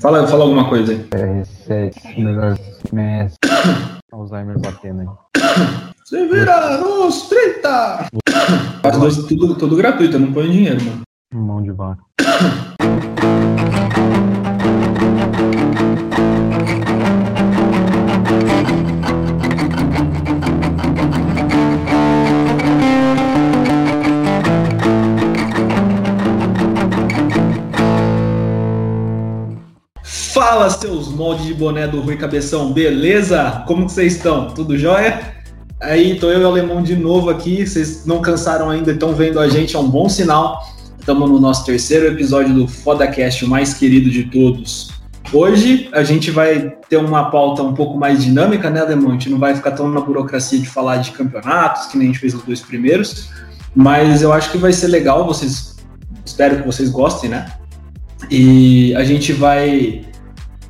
[0.00, 0.98] Fala, fala alguma coisa aí.
[1.08, 2.56] R7, melhor
[2.86, 3.38] semestre.
[4.12, 5.42] Alzheimer batendo aí.
[6.04, 8.08] Você vira nos 30!
[8.82, 11.02] Faz dois, tudo, tudo gratuito, eu não põe dinheiro, mano.
[11.34, 12.02] Mão de vaca.
[30.36, 33.64] Fala, seus moldes de boné do Rui Cabeção, beleza?
[33.66, 34.50] Como que vocês estão?
[34.50, 35.34] Tudo jóia?
[35.80, 39.40] Aí, tô eu e o Alemão de novo aqui, vocês não cansaram ainda, estão vendo
[39.40, 40.62] a gente, é um bom sinal.
[41.00, 44.90] Estamos no nosso terceiro episódio do FodaCast, o mais querido de todos.
[45.32, 49.08] Hoje a gente vai ter uma pauta um pouco mais dinâmica, né, Alemão?
[49.08, 52.12] A gente não vai ficar tão na burocracia de falar de campeonatos, que nem a
[52.12, 53.30] gente fez nos dois primeiros,
[53.74, 55.76] mas eu acho que vai ser legal, vocês
[56.26, 57.50] espero que vocês gostem, né?
[58.30, 60.04] E a gente vai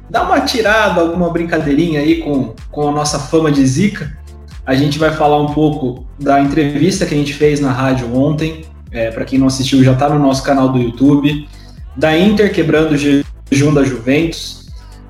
[0.08, 4.16] dar uma tirada, alguma brincadeirinha aí com, com a nossa fama de zica.
[4.64, 8.64] A gente vai falar um pouco da entrevista que a gente fez na rádio ontem.
[8.90, 11.48] É, Para quem não assistiu, já está no nosso canal do YouTube.
[11.96, 14.66] Da Inter quebrando o jejum da Juventus.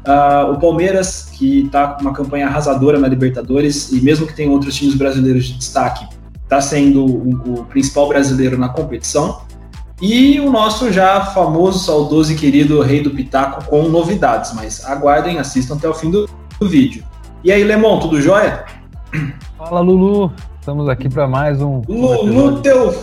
[0.06, 4.50] Uh, o Palmeiras, que está com uma campanha arrasadora na Libertadores, e mesmo que tenha
[4.50, 6.06] outros times brasileiros de destaque,
[6.44, 9.40] está sendo o, o principal brasileiro na competição.
[10.00, 15.38] E o nosso já famoso, saudoso e querido Rei do Pitaco com novidades, mas aguardem,
[15.38, 16.28] assistam até o fim do,
[16.60, 17.02] do vídeo.
[17.42, 18.66] E aí, Lemon, tudo jóia?
[19.56, 20.30] Fala, Lulu.
[20.60, 21.80] Estamos aqui para mais um.
[21.88, 22.94] Lulu, teu.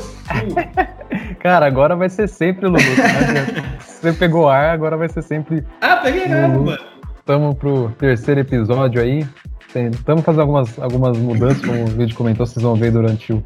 [1.41, 2.77] Cara, agora vai ser sempre Lulu.
[2.77, 3.77] Né?
[3.79, 5.65] Você pegou ar, agora vai ser sempre.
[5.81, 6.77] Ah, peguei ar, mano.
[7.17, 9.25] Estamos pro terceiro episódio aí.
[9.73, 13.43] Estamos fazendo algumas, algumas mudanças, como o vídeo comentou, vocês vão ver durante o,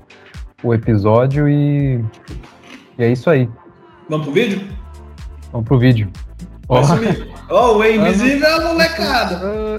[0.63, 1.47] o episódio.
[1.47, 2.03] E
[2.97, 3.49] e é isso aí.
[4.09, 4.61] Vamos pro vídeo?
[5.51, 6.09] Vamos pro vídeo.
[6.69, 7.53] Ó, oh.
[7.53, 9.77] oh, o invisível é molecada.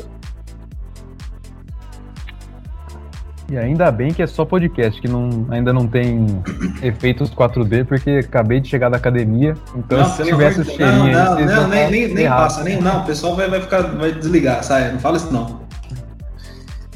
[3.51, 6.43] E ainda bem que é só podcast, que não, ainda não tem
[6.83, 9.55] efeitos 4D, porque acabei de chegar da academia.
[9.75, 12.79] Então, não, se tivesse o cheirinho não, aí, não, não, nem, nem, nem passa, nem,
[12.79, 15.63] não, o pessoal vai, vai ficar, vai desligar, sai, não fala isso não.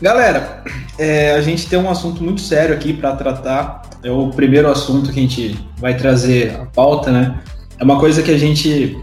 [0.03, 0.63] Galera,
[0.99, 3.83] é, a gente tem um assunto muito sério aqui para tratar.
[4.03, 7.41] É o primeiro assunto que a gente vai trazer a pauta, né?
[7.79, 8.99] É uma coisa que a gente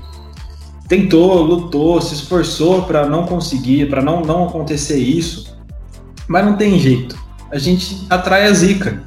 [0.89, 5.55] tentou, lutou, se esforçou para não conseguir, para não, não acontecer isso,
[6.27, 7.17] mas não tem jeito.
[7.51, 9.03] A gente atrai a zica.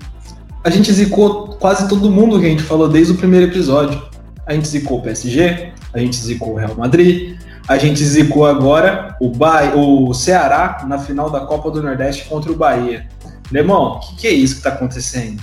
[0.64, 4.00] A gente zicou quase todo mundo que a gente falou desde o primeiro episódio.
[4.46, 7.36] A gente zicou o PSG, a gente zicou o Real Madrid,
[7.68, 12.50] a gente zicou agora o, ba o Ceará na final da Copa do Nordeste contra
[12.50, 13.06] o Bahia.
[13.50, 15.42] Lemão, o que, que, é isso que está acontecendo?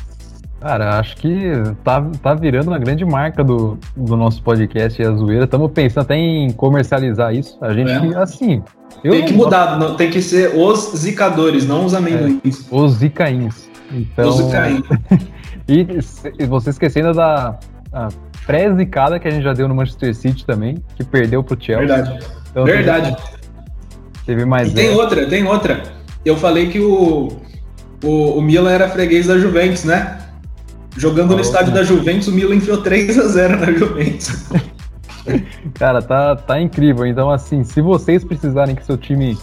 [0.61, 1.53] Cara, acho que
[1.83, 5.45] tá, tá virando uma grande marca do, do nosso podcast e a zoeira.
[5.45, 7.57] Estamos pensando até em comercializar isso.
[7.61, 8.17] A gente, é.
[8.17, 8.61] assim.
[9.01, 12.69] tem que mudar, não, tem que ser os zicadores, não os amendoins.
[12.69, 13.69] É, os zicains.
[13.91, 14.83] Então, os zicains.
[15.67, 15.87] e,
[16.37, 17.57] e você esquecendo da
[18.45, 21.87] pré-zicada que a gente já deu no Manchester City também, que perdeu pro Chelsea.
[21.87, 22.25] Verdade.
[22.51, 23.17] Então, Verdade.
[24.25, 24.71] Teve mais.
[24.71, 25.83] E tem outra, tem outra.
[26.25, 27.29] Eu falei que o,
[28.03, 30.18] o, o Milan era freguês da Juventus, né?
[30.99, 34.49] Jogando oh, no estádio da Juventus, o Milan enfiou 3 a 0 na Juventus.
[35.75, 37.05] Cara, tá, tá incrível.
[37.05, 39.37] Então, assim, se vocês precisarem que seu time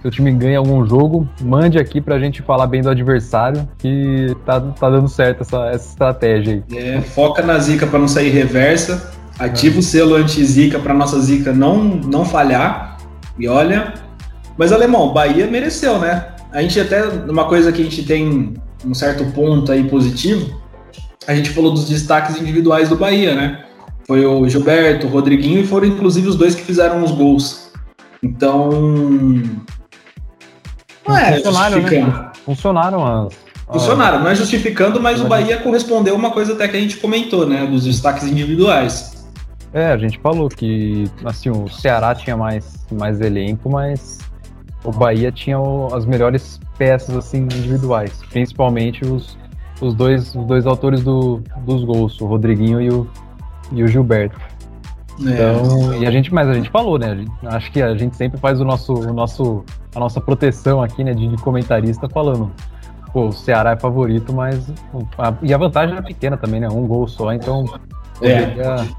[0.00, 4.60] seu time ganhe algum jogo, mande aqui pra gente falar bem do adversário, que tá,
[4.60, 6.78] tá dando certo essa, essa estratégia aí.
[6.78, 9.78] É, foca na zica para não sair reversa, ativa é.
[9.78, 12.98] o selo anti-zica pra nossa zica não, não falhar.
[13.38, 13.94] E olha.
[14.56, 16.28] Mas, Alemão, Bahia mereceu, né?
[16.52, 18.54] A gente até, uma coisa que a gente tem
[18.84, 20.63] um certo ponto aí positivo,
[21.26, 23.64] a gente falou dos destaques individuais do Bahia, né?
[24.06, 27.70] Foi o Gilberto, o Rodriguinho e foram inclusive os dois que fizeram os gols.
[28.22, 28.70] Então,
[31.06, 32.30] não é funcionaram, Né?
[32.44, 33.34] Funcionaram as.
[33.66, 37.46] Funcionaram, não é justificando, mas o Bahia correspondeu uma coisa até que a gente comentou,
[37.46, 37.66] né?
[37.66, 39.26] Dos destaques individuais.
[39.72, 44.18] É, a gente falou que assim, o Ceará tinha mais, mais elenco, mas
[44.84, 49.36] o Bahia tinha o, as melhores peças assim individuais, principalmente os,
[49.80, 53.06] os, dois, os dois autores do, dos gols, o Rodriguinho e o,
[53.72, 54.38] e o Gilberto.
[55.20, 55.30] É.
[55.30, 57.14] Então, e a gente, mas a gente falou, né?
[57.16, 61.04] Gente, acho que a gente sempre faz o nosso, o nosso, a nossa proteção aqui,
[61.04, 62.50] né, de, de comentarista falando.
[63.12, 64.72] Pô, o Ceará é favorito, mas
[65.16, 66.68] a, e a vantagem é pequena também, né?
[66.68, 67.64] Um gol só, então
[68.20, 68.46] é.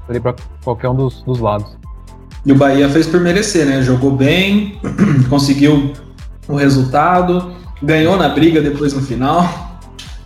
[0.06, 0.34] poderia para
[0.64, 1.76] qualquer um dos, dos lados.
[2.44, 3.82] E o Bahia fez por merecer, né?
[3.82, 4.80] Jogou bem,
[5.28, 5.92] conseguiu
[6.48, 7.52] o resultado,
[7.82, 9.75] ganhou na briga depois no final.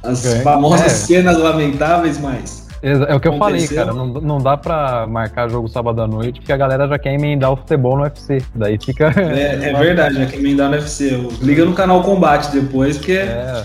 [0.02, 0.88] As famosas é.
[0.88, 3.92] cenas lamentáveis, mas É o que eu falei, cara.
[3.92, 7.52] Não, não dá pra marcar jogo sábado à noite, porque a galera já quer emendar
[7.52, 8.42] o futebol no UFC.
[8.54, 9.12] Daí fica.
[9.16, 11.10] É, é verdade, já quer emendar no UFC.
[11.42, 13.12] Liga no canal Combate depois, porque.
[13.12, 13.64] É.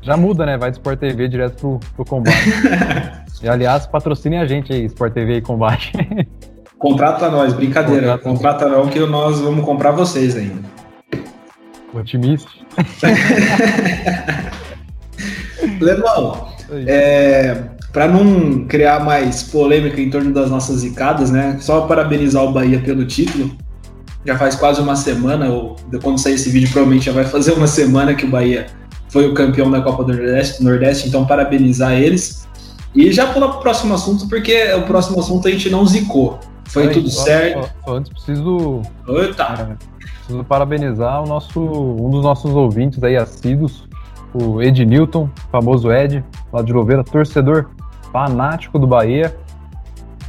[0.00, 0.56] Já muda, né?
[0.56, 2.50] Vai do Sport TV direto pro, pro combate.
[3.42, 5.92] e aliás, patrocinem a gente aí, Sport TV e combate.
[6.78, 8.16] Contrata nós, brincadeira.
[8.16, 10.62] Contrata, Contrata não que nós vamos comprar vocês ainda.
[11.92, 12.48] Otimista.
[15.80, 16.48] Lemão,
[16.86, 17.62] é,
[17.92, 21.56] para não criar mais polêmica em torno das nossas zicadas, né?
[21.60, 23.50] Só parabenizar o Bahia pelo título.
[24.24, 27.66] Já faz quase uma semana, ou quando sair esse vídeo, provavelmente já vai fazer uma
[27.66, 28.66] semana que o Bahia
[29.08, 32.46] foi o campeão da Copa do Nordeste, Nordeste então parabenizar eles.
[32.94, 36.38] E já pular para o próximo assunto, porque o próximo assunto a gente não zicou.
[36.64, 37.70] Foi tudo certo.
[37.86, 38.82] antes preciso.
[39.08, 39.44] Eita!
[39.70, 43.87] É, preciso parabenizar o nosso, um dos nossos ouvintes aí, assíduos,
[44.34, 47.70] o Ed Newton, famoso Ed, lá de Louveira, torcedor
[48.12, 49.34] fanático do Bahia.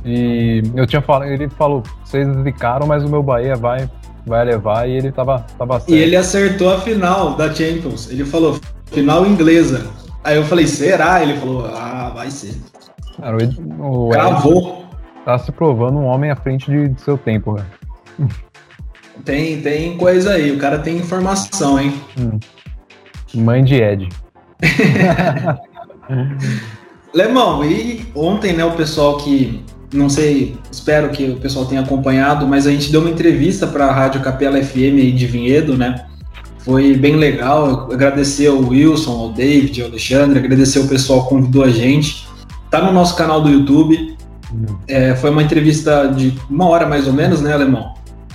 [0.06, 3.90] E eu tinha falado, ele falou, vocês ficaram, mas o meu Bahia vai,
[4.26, 5.92] vai levar e ele tava, tava certo.
[5.92, 8.10] E ele acertou a final da Champions.
[8.10, 9.88] Ele falou, final inglesa.
[10.24, 11.22] Aí eu falei, será?
[11.22, 12.56] Ele falou, ah, vai ser.
[13.20, 13.38] Cara,
[13.80, 14.86] o, o Gravou.
[15.26, 17.68] tá se provando um homem à frente de, de seu tempo, velho.
[19.26, 21.94] Tem, tem coisa aí, o cara tem informação, hein?
[22.18, 22.40] Hum.
[23.34, 24.10] Mãe de Ed.
[27.14, 32.48] Lemão, e ontem, né, o pessoal que, não sei, espero que o pessoal tenha acompanhado,
[32.48, 36.06] mas a gente deu uma entrevista para a Rádio Capela FM aí de Vinhedo, né?
[36.60, 37.92] Foi bem legal.
[37.92, 42.28] Agradecer ao Wilson, ao David, ao Alexandre, agradecer o pessoal que convidou a gente.
[42.70, 44.16] Tá no nosso canal do YouTube.
[44.54, 44.66] Hum.
[44.88, 47.94] É, foi uma entrevista de uma hora mais ou menos, né, Alemão?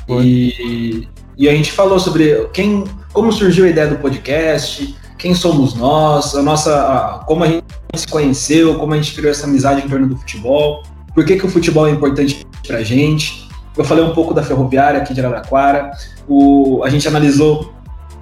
[0.08, 5.75] E, e a gente falou sobre quem, como surgiu a ideia do podcast, quem somos
[5.75, 7.64] nós, a nossa, a, como a gente
[7.94, 10.82] se conheceu, como a gente criou essa amizade em torno do futebol,
[11.14, 13.48] por que, que o futebol é importante para a gente.
[13.76, 15.90] Eu falei um pouco da ferroviária aqui de Araraquara,
[16.28, 17.72] o, a gente analisou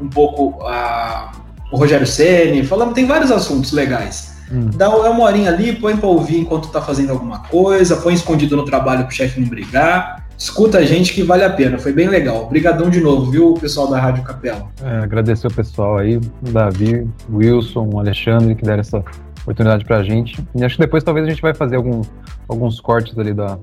[0.00, 1.32] um pouco a,
[1.70, 4.32] o Rogério Ceni, falamos, tem vários assuntos legais.
[4.50, 4.70] Hum.
[4.74, 8.56] Dá é uma horinha ali, põe para ouvir enquanto tá fazendo alguma coisa, põe escondido
[8.56, 11.78] no trabalho pro chefe não brigar escuta a gente que vale a pena.
[11.78, 12.44] Foi bem legal.
[12.44, 14.68] Obrigadão de novo, viu, pessoal da Rádio Capela.
[14.82, 16.20] É, agradecer o pessoal aí,
[16.50, 19.04] Davi, Wilson, o Alexandre, que deram essa
[19.42, 20.42] oportunidade pra gente.
[20.54, 22.02] E acho que depois talvez a gente vai fazer algum,
[22.48, 23.58] alguns cortes ali da,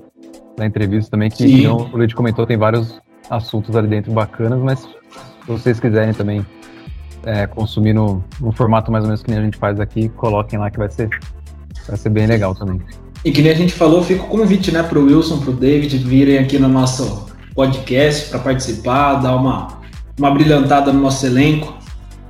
[0.58, 3.00] da entrevista também, que então, o Luiz comentou, tem vários
[3.30, 4.88] assuntos ali dentro bacanas, mas se
[5.48, 6.46] vocês quiserem também
[7.26, 10.60] é, consumir no, no formato mais ou menos que nem a gente faz aqui, coloquem
[10.60, 11.10] lá que vai ser,
[11.88, 12.82] vai ser bem legal também.
[13.24, 15.54] E que nem a gente falou, fica o convite, né, para o Wilson, para o
[15.54, 19.80] David virem aqui no nosso podcast para participar, dar uma,
[20.18, 21.78] uma brilhantada no nosso elenco.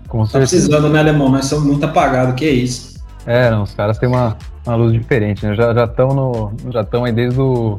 [0.08, 1.30] Com tá precisando, né, Alemão?
[1.30, 3.00] Nós somos muito apagados, que é isso.
[3.28, 5.54] É, não, os caras têm uma, uma luz diferente, né?
[5.54, 6.52] Já estão.
[6.72, 7.78] Já estão aí desde o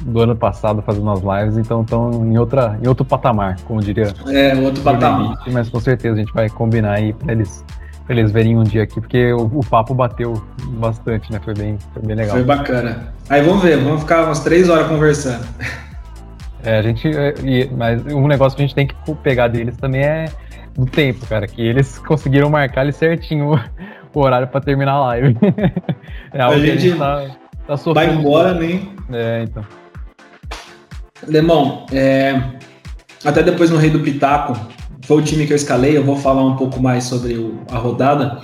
[0.00, 4.12] do ano passado fazendo as lives, então estão em, outra, em outro patamar, como diria.
[4.28, 5.38] É, outro patamar.
[5.50, 7.64] mas com certeza a gente vai combinar aí para eles
[8.06, 10.42] pra eles verem um dia aqui, porque o, o, papo bateu
[10.78, 11.40] bastante, né?
[11.44, 12.36] Foi bem, foi bem legal.
[12.36, 13.12] Foi bacana.
[13.28, 15.44] Aí vamos ver, vamos ficar umas três horas conversando.
[16.62, 17.08] É, a gente.
[17.08, 17.34] É,
[17.76, 20.26] mas um negócio que a gente tem que pegar deles também é
[20.74, 23.54] do tempo, cara, que eles conseguiram marcar ali certinho
[24.14, 25.36] o, horário para terminar a live.
[26.32, 27.36] é algo a gente, que a gente tá,
[27.66, 28.12] tá sofrendo.
[28.12, 28.94] Vai embora, nem.
[29.12, 29.64] É, então.
[31.26, 32.40] Lemão, é,
[33.24, 34.54] até depois no Rei do Pitaco,
[35.06, 37.78] foi o time que eu escalei, eu vou falar um pouco mais sobre o, a
[37.78, 38.42] rodada.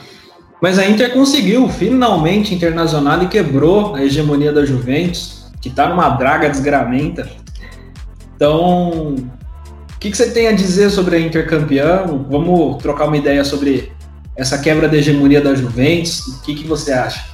[0.60, 6.10] Mas a Inter conseguiu finalmente internacional e quebrou a hegemonia da Juventus, que está numa
[6.10, 7.28] draga desgramenta.
[8.36, 12.04] Então, o que, que, você tem a dizer sobre a Inter campeã?
[12.30, 13.90] Vamos trocar uma ideia sobre
[14.36, 16.20] essa quebra da hegemonia da Juventus.
[16.28, 17.24] O que, que você acha?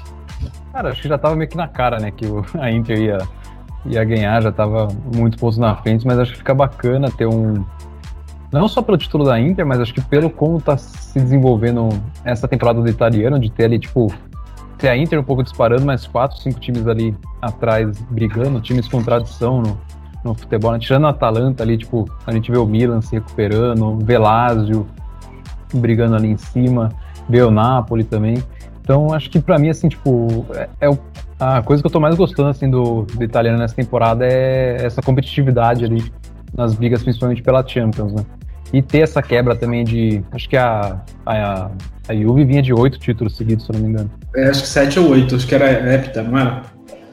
[0.72, 2.24] Cara, acho que já estava meio que na cara, né, que
[2.58, 3.18] a Inter ia,
[3.84, 7.62] ia ganhar, já estava muito pontos na frente, mas acho que fica bacana ter um,
[8.52, 11.88] não só pelo título da Inter, mas acho que pelo como tá se desenvolvendo
[12.24, 14.12] essa temporada do italiano, de ter ali, tipo,
[14.78, 19.02] ter a Inter um pouco disparando, mas quatro, cinco times ali atrás brigando, times com
[19.02, 19.78] tradição no,
[20.24, 20.78] no futebol, né?
[20.78, 24.86] tirando a Atalanta ali, tipo, a gente vê o Milan se recuperando, o Velázio
[25.74, 26.90] brigando ali em cima,
[27.28, 28.42] vê o Napoli também.
[28.80, 30.98] Então, acho que para mim, assim, tipo, é, é,
[31.38, 35.02] a coisa que eu tô mais gostando, assim, do, do italiano nessa temporada é essa
[35.02, 36.10] competitividade ali
[36.56, 38.24] nas brigas, principalmente pela Champions, né?
[38.72, 40.22] E ter essa quebra também de.
[40.30, 41.70] Acho que a, a,
[42.08, 44.10] a Juve vinha de oito títulos seguidos, se não me engano.
[44.36, 46.62] É, acho que sete ou oito, acho que era hepta, não era?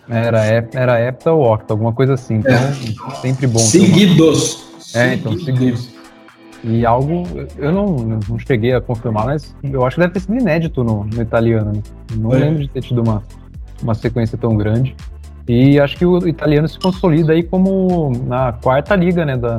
[0.09, 2.35] Era, era hepta ou octa, alguma coisa assim.
[2.35, 3.15] Então, é.
[3.21, 3.59] sempre bom.
[3.59, 4.65] Seguidos!
[4.93, 5.95] É, então, seguidos.
[6.63, 7.23] E algo,
[7.57, 7.95] eu não,
[8.27, 11.73] não cheguei a confirmar, mas eu acho que deve ter sido inédito no, no italiano.
[11.73, 11.81] Né?
[12.17, 12.39] Não é.
[12.39, 13.23] lembro de ter tido uma,
[13.81, 14.95] uma sequência tão grande.
[15.47, 19.37] E acho que o italiano se consolida aí como na quarta liga, né?
[19.37, 19.57] Da,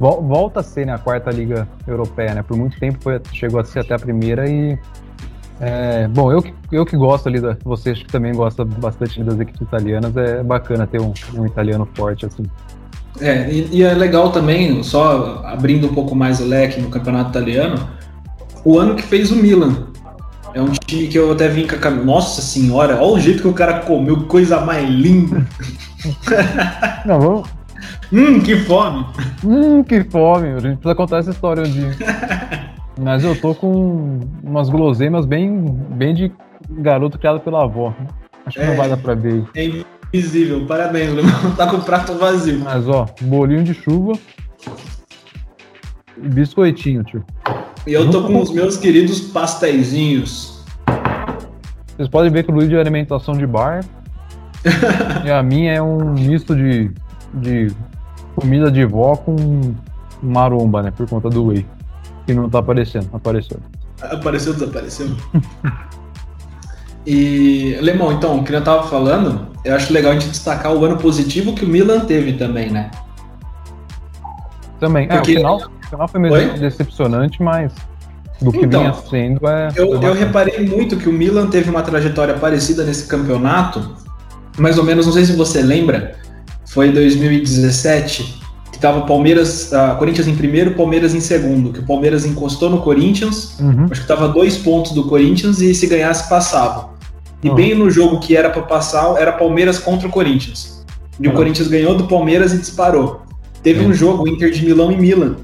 [0.00, 2.42] volta a ser né, a quarta liga europeia, né?
[2.42, 4.78] Por muito tempo foi, chegou a ser até a primeira e
[5.60, 6.42] é, bom, eu,
[6.72, 7.54] eu que gosto ali da.
[7.64, 11.86] Você acho que também gosta bastante das equipes italianas, é bacana ter um, um italiano
[11.94, 12.44] forte assim.
[13.20, 17.30] É, e, e, é legal também, só abrindo um pouco mais o leque no campeonato
[17.30, 17.90] italiano,
[18.64, 19.88] o ano que fez o Milan.
[20.54, 23.48] É um time que eu até vim com a Nossa senhora, olha o jeito que
[23.48, 25.46] o cara comeu, coisa mais linda.
[27.04, 27.59] Não, vamos.
[28.12, 29.06] Hum, que fome!
[29.44, 30.48] Hum, que fome!
[30.48, 31.90] A gente precisa contar essa história um dia.
[33.00, 36.32] Mas eu tô com umas guloseimas bem, bem de
[36.68, 37.94] garoto criado pela avó.
[38.44, 39.46] Acho que é, não vai dar pra ver aí.
[39.54, 41.32] É invisível, parabéns, irmão.
[41.56, 42.58] Tá com o prato vazio.
[42.58, 44.12] Mas ó, bolinho de chuva
[46.22, 47.24] e biscoitinho, tio.
[47.86, 50.64] E eu tô com os meus queridos pastéisinhos.
[51.96, 53.84] Vocês podem ver que o Luiz é alimentação de bar.
[55.24, 56.90] e a minha é um misto de,
[57.32, 57.72] de
[58.34, 59.74] comida de vó com
[60.22, 60.90] maromba, né?
[60.90, 61.66] Por conta do whey.
[62.26, 63.58] Que não tá aparecendo, apareceu.
[64.02, 65.08] Apareceu, desapareceu.
[67.06, 70.84] e, Lemão, então, o que eu tava falando, eu acho legal a gente destacar o
[70.84, 72.90] ano positivo que o Milan teve também, né?
[74.78, 75.08] Também.
[75.08, 75.32] Porque...
[75.32, 76.58] É, o final, o final foi meio Oi?
[76.58, 77.72] decepcionante, mas
[78.40, 79.68] do que então, vinha sendo é.
[79.76, 83.96] Eu, eu reparei muito que o Milan teve uma trajetória parecida nesse campeonato,
[84.58, 86.16] mais ou menos, não sei se você lembra,
[86.70, 88.40] foi 2017,
[88.80, 93.58] tava Palmeiras, uh, Corinthians em primeiro, Palmeiras em segundo, que o Palmeiras encostou no Corinthians,
[93.60, 93.86] uhum.
[93.90, 96.90] acho que tava dois pontos do Corinthians e se ganhasse passava.
[97.42, 97.54] E uhum.
[97.54, 100.84] bem no jogo que era para passar, era Palmeiras contra o Corinthians.
[101.20, 101.34] E uhum.
[101.34, 103.22] o Corinthians ganhou do Palmeiras e disparou.
[103.62, 105.36] Teve um jogo, Inter de Milão e Milan,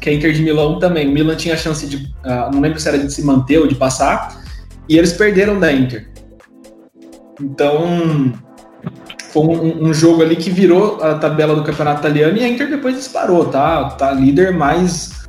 [0.00, 1.08] que a Inter de Milão também.
[1.08, 3.66] O Milan tinha a chance de, uh, não lembro se era de se manter ou
[3.66, 4.40] de passar,
[4.88, 6.08] e eles perderam da Inter.
[7.40, 8.32] Então,
[9.32, 12.68] foi um, um, jogo ali que virou a tabela do campeonato italiano e a Inter
[12.68, 13.90] depois disparou, tá?
[13.90, 15.20] Tá líder, mas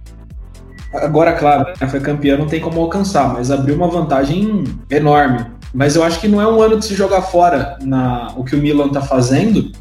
[0.94, 5.46] agora, claro, né, foi campeão, não tem como alcançar, mas abriu uma vantagem enorme.
[5.74, 8.56] Mas eu acho que não é um ano de se jogar fora na, o que
[8.56, 9.72] o Milan tá fazendo,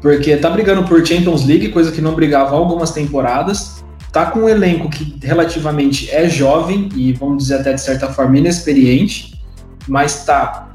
[0.00, 3.84] porque tá brigando por Champions League, coisa que não brigava há algumas temporadas.
[4.10, 8.38] Tá com um elenco que relativamente é jovem e vamos dizer até de certa forma
[8.38, 9.38] inexperiente,
[9.86, 10.67] mas tá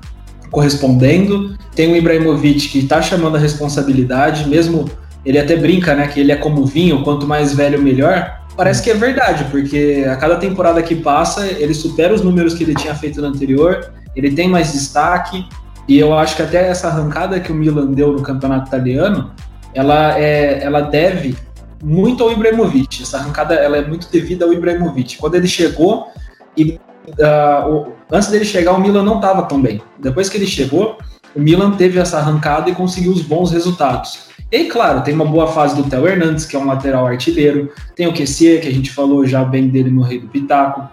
[0.53, 1.57] correspondendo.
[1.75, 4.85] Tem o Ibrahimovic que está chamando a responsabilidade, mesmo
[5.25, 8.39] ele até brinca, né, que ele é como vinho, quanto mais velho melhor.
[8.55, 12.63] Parece que é verdade, porque a cada temporada que passa, ele supera os números que
[12.63, 15.43] ele tinha feito no anterior, ele tem mais destaque,
[15.87, 19.31] e eu acho que até essa arrancada que o Milan deu no campeonato italiano,
[19.73, 21.35] ela, é, ela deve
[21.83, 23.01] muito ao Ibrahimovic.
[23.01, 25.17] Essa arrancada ela é muito devida ao Ibrahimovic.
[25.17, 26.07] Quando ele chegou,
[26.55, 29.81] e uh, antes dele chegar, o Milan não estava tão bem.
[29.99, 30.97] Depois que ele chegou,
[31.35, 34.31] o Milan teve essa arrancada e conseguiu os bons resultados.
[34.51, 37.71] E claro, tem uma boa fase do Theo Hernandes, que é um lateral artilheiro.
[37.95, 40.87] Tem o Kessier, que a gente falou já bem dele no Rei do Pitaco.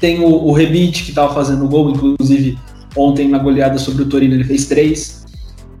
[0.00, 2.58] Tem o, o Rebite, que estava fazendo gol, inclusive
[2.96, 5.24] ontem na goleada sobre o Torino ele fez três.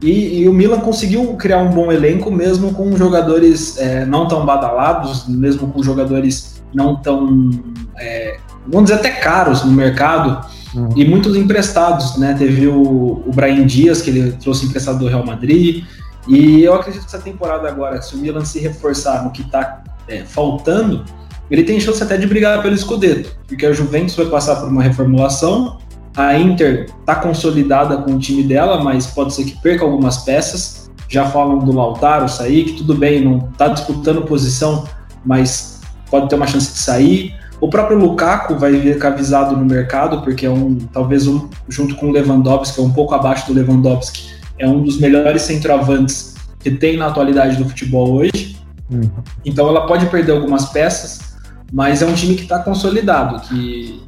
[0.02, 4.46] E, e, o Milan conseguiu criar um bom elenco, mesmo com jogadores é, não tão
[4.46, 7.50] badalados, mesmo com jogadores não tão
[7.98, 10.88] é, vamos dizer, até caros no mercado uhum.
[10.96, 12.34] e muitos emprestados, né?
[12.38, 15.84] Teve o, o Brian Dias, que ele trouxe emprestado do Real Madrid,
[16.28, 19.82] e eu acredito que essa temporada agora, se o Milan se reforçar no que está
[20.06, 21.04] é, faltando,
[21.50, 24.82] ele tem chance até de brigar pelo Scudetto, porque a Juventus vai passar por uma
[24.82, 25.78] reformulação,
[26.16, 30.90] a Inter está consolidada com o time dela, mas pode ser que perca algumas peças.
[31.08, 34.84] Já falam do Lautaro sair, que tudo bem, não está disputando posição,
[35.24, 35.79] mas
[36.10, 37.34] pode ter uma chance de sair.
[37.60, 42.08] O próprio Lukaku vai ficar avisado no mercado, porque é um, talvez um, junto com
[42.08, 46.70] o Lewandowski, que é um pouco abaixo do Lewandowski, é um dos melhores centroavantes que
[46.70, 48.56] tem na atualidade do futebol hoje.
[48.90, 49.10] Uhum.
[49.44, 51.36] Então ela pode perder algumas peças,
[51.72, 54.02] mas é um time que está consolidado, que,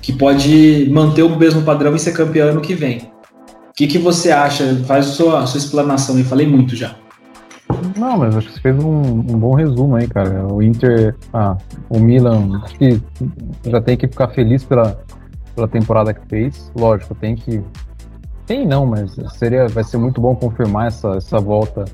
[0.00, 3.10] que pode manter o mesmo padrão e ser campeão ano que vem.
[3.68, 4.82] O que, que você acha?
[4.86, 6.94] Faz a sua, a sua explanação e falei muito já.
[7.96, 10.46] Não, mas acho que você fez um, um, bom resumo aí, cara.
[10.52, 11.56] O Inter, ah,
[11.88, 13.02] o Milan, acho que
[13.64, 14.98] já tem que ficar feliz pela,
[15.54, 16.72] pela temporada que fez.
[16.76, 17.62] Lógico, tem que.
[18.46, 21.84] Tem não, mas seria, vai ser muito bom confirmar essa, essa volta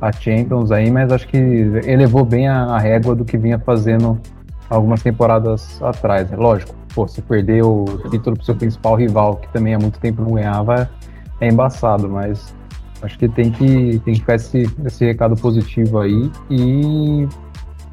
[0.00, 4.18] à Champions aí, mas acho que elevou bem a, a régua do que vinha fazendo
[4.70, 6.30] algumas temporadas atrás.
[6.30, 6.36] Né?
[6.36, 10.22] Lógico, pô, se perder o título pro seu principal rival, que também há muito tempo
[10.22, 10.88] não ganhava,
[11.40, 12.54] é embaçado, mas
[13.02, 16.30] Acho que tem que, tem que ficar esse, esse recado positivo aí.
[16.50, 17.26] E.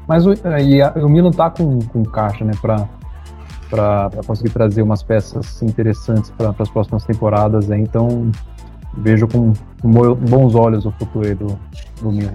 [0.06, 2.52] Mas o, e a, o Milan tá com, com caixa, né?
[2.60, 2.88] Pra,
[3.70, 7.70] para conseguir trazer umas peças interessantes para as próximas temporadas.
[7.70, 8.30] Aí, então,
[8.96, 11.58] vejo com, bons olhos o futuro do,
[12.00, 12.32] do Milan.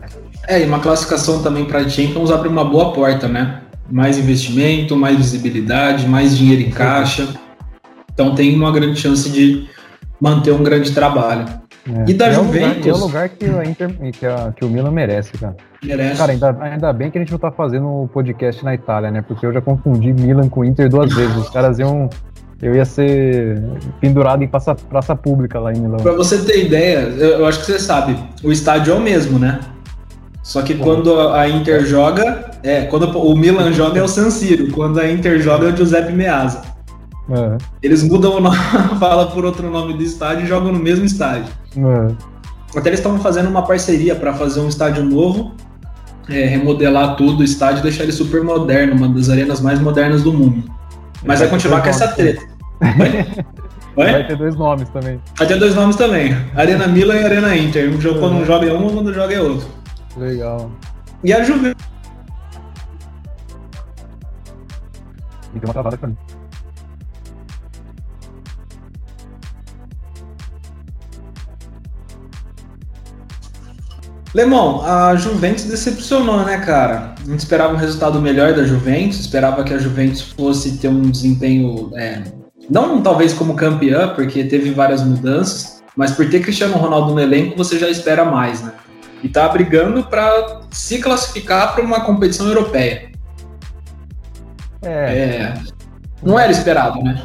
[0.47, 3.61] É, e uma classificação também para Champions abre uma boa porta, né?
[3.89, 7.27] Mais investimento, mais visibilidade, mais dinheiro em caixa.
[8.13, 9.67] Então tem uma grande chance de
[10.19, 11.45] manter um grande trabalho.
[11.87, 12.11] É.
[12.11, 12.87] E da é Juventus.
[12.87, 15.55] é o lugar que, a Inter, que, a, que o Milan merece, cara.
[15.83, 16.17] Merece.
[16.17, 19.11] Cara, ainda, ainda bem que a gente não tá fazendo o um podcast na Itália,
[19.11, 19.21] né?
[19.21, 21.35] Porque eu já confundi Milan com Inter duas vezes.
[21.35, 22.09] Os caras iam.
[22.61, 23.61] Eu ia ser
[23.99, 25.97] pendurado em praça, praça pública lá em Milão.
[25.97, 29.37] Pra você ter ideia, eu, eu acho que você sabe, o estádio é o mesmo,
[29.37, 29.59] né?
[30.41, 34.71] Só que quando a Inter joga, é, quando o Milan joga é o San Siro,
[34.71, 36.61] quando a Inter joga é o Giuseppe Meazza.
[37.29, 37.57] É.
[37.81, 38.57] Eles mudam o nome,
[38.99, 41.51] fala por outro nome do estádio e jogam no mesmo estádio.
[41.77, 42.33] É.
[42.77, 45.53] Até eles estavam fazendo uma parceria para fazer um estádio novo,
[46.29, 50.23] é, remodelar tudo o estádio e deixar ele super moderno, uma das arenas mais modernas
[50.23, 50.63] do mundo.
[51.25, 52.41] Mas vai, vai continuar com essa treta.
[53.95, 54.11] Vai?
[54.11, 55.21] vai ter dois nomes também.
[55.37, 56.35] Vai ter dois nomes também.
[56.55, 57.91] Arena Milan e Arena Inter.
[57.91, 59.67] Um jogo quando um joga é um, quando joga é outro.
[60.17, 60.71] Legal.
[61.23, 61.85] E a Juventus.
[65.53, 66.17] E tem uma travada pra mim.
[74.33, 77.13] Lemão, a Juventus decepcionou, né, cara?
[77.21, 81.01] A gente esperava um resultado melhor da Juventus, esperava que a Juventus fosse ter um
[81.01, 82.23] desempenho, é,
[82.67, 87.55] não talvez como campeã, porque teve várias mudanças, mas por ter Cristiano Ronaldo no elenco,
[87.55, 88.73] você já espera mais, né?
[89.21, 93.11] E tá brigando para se classificar para uma competição europeia.
[94.81, 94.89] É.
[94.89, 95.53] é.
[96.23, 97.21] Não era esperado, né?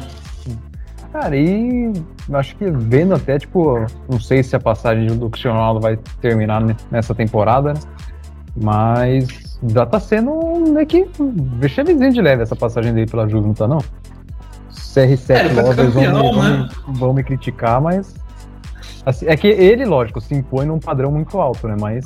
[1.19, 1.91] Cara, e
[2.31, 6.63] acho que vendo até, tipo, não sei se a passagem do Cristiano Ronaldo vai terminar
[6.89, 7.79] nessa temporada, né?
[8.55, 10.31] Mas já tá sendo
[10.71, 11.05] meio que
[11.59, 13.79] vexamezinho de leve essa passagem dele pela Juve, não tá não?
[14.71, 16.69] CR7 é, Lovers vão, né?
[16.87, 18.15] vão, me criticar, mas
[19.05, 21.75] assim, é que ele, lógico, se impõe num padrão muito alto, né?
[21.77, 22.05] Mas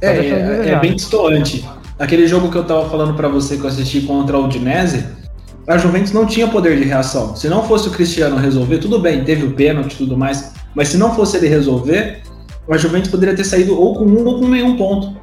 [0.00, 1.64] tá é, é, é, bem distoante.
[1.96, 5.21] Aquele jogo que eu tava falando para você que eu assisti contra o Udinese,
[5.66, 7.36] a Juventus não tinha poder de reação.
[7.36, 10.88] Se não fosse o Cristiano resolver, tudo bem, teve o pênalti e tudo mais, mas
[10.88, 12.22] se não fosse ele resolver,
[12.70, 15.16] a Juventus poderia ter saído ou com um ou com nenhum ponto.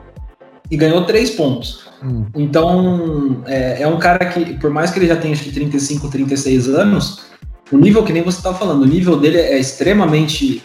[0.71, 1.89] E ganhou três pontos.
[2.04, 2.25] Hum.
[2.36, 6.08] Então, é, é, um cara que, por mais que ele já tenha acho que 35,
[6.08, 7.21] 36 anos,
[7.71, 10.62] o nível que nem você está falando, o nível dele é extremamente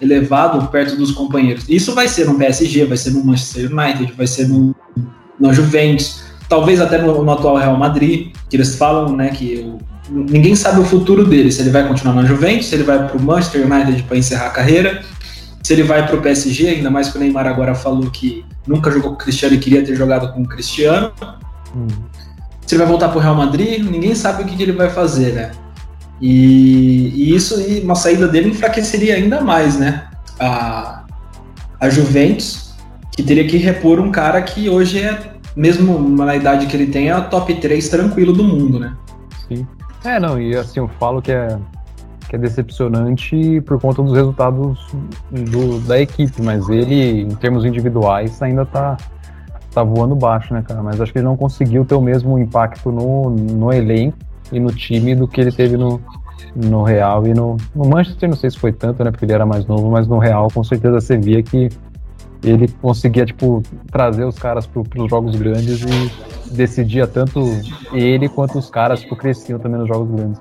[0.00, 1.68] elevado perto dos companheiros.
[1.68, 4.74] Isso vai ser no PSG, vai ser no Manchester United, vai ser no,
[5.38, 9.74] no Juventus talvez até no, no, atual Real Madrid, que eles falam, né, que
[10.10, 13.16] ninguém sabe o futuro dele, se ele vai continuar na Juventus, se ele vai para
[13.16, 15.02] o Manchester United para encerrar a carreira,
[15.62, 18.90] se ele vai para o PSG, ainda mais que o Neymar agora falou que nunca
[18.90, 21.10] jogou com o Cristiano e queria ter jogado com o Cristiano.
[21.74, 21.86] Hum.
[22.66, 24.90] Se ele vai voltar para o Real Madrid, ninguém sabe o que, que ele vai
[24.90, 25.52] fazer, né?
[26.20, 30.04] E, e, isso, e uma saída dele enfraqueceria ainda mais, né?
[30.38, 31.04] A,
[31.80, 32.74] a Juventus,
[33.10, 37.10] que teria que repor um cara que hoje é mesmo na idade que ele tem,
[37.10, 38.96] é top 3 tranquilo do mundo, né?
[39.48, 39.66] Sim.
[40.04, 41.56] É, não, e assim, eu falo que é,
[42.28, 44.78] que é decepcionante por conta dos resultados
[45.30, 48.96] do, da equipe, mas ele, em termos individuais, ainda tá,
[49.72, 50.82] tá voando baixo, né, cara?
[50.82, 54.16] Mas acho que ele não conseguiu ter o mesmo impacto no, no elenco
[54.50, 56.00] e no time do que ele teve no,
[56.56, 59.46] no Real e no, no Manchester, não sei se foi tanto, né, porque ele era
[59.46, 61.68] mais novo, mas no Real com certeza você via que
[62.42, 67.40] ele conseguia, tipo, trazer os caras para os jogos grandes e decidia tanto
[67.92, 70.40] ele quanto os caras, tipo, cresciam também nos jogos grandes.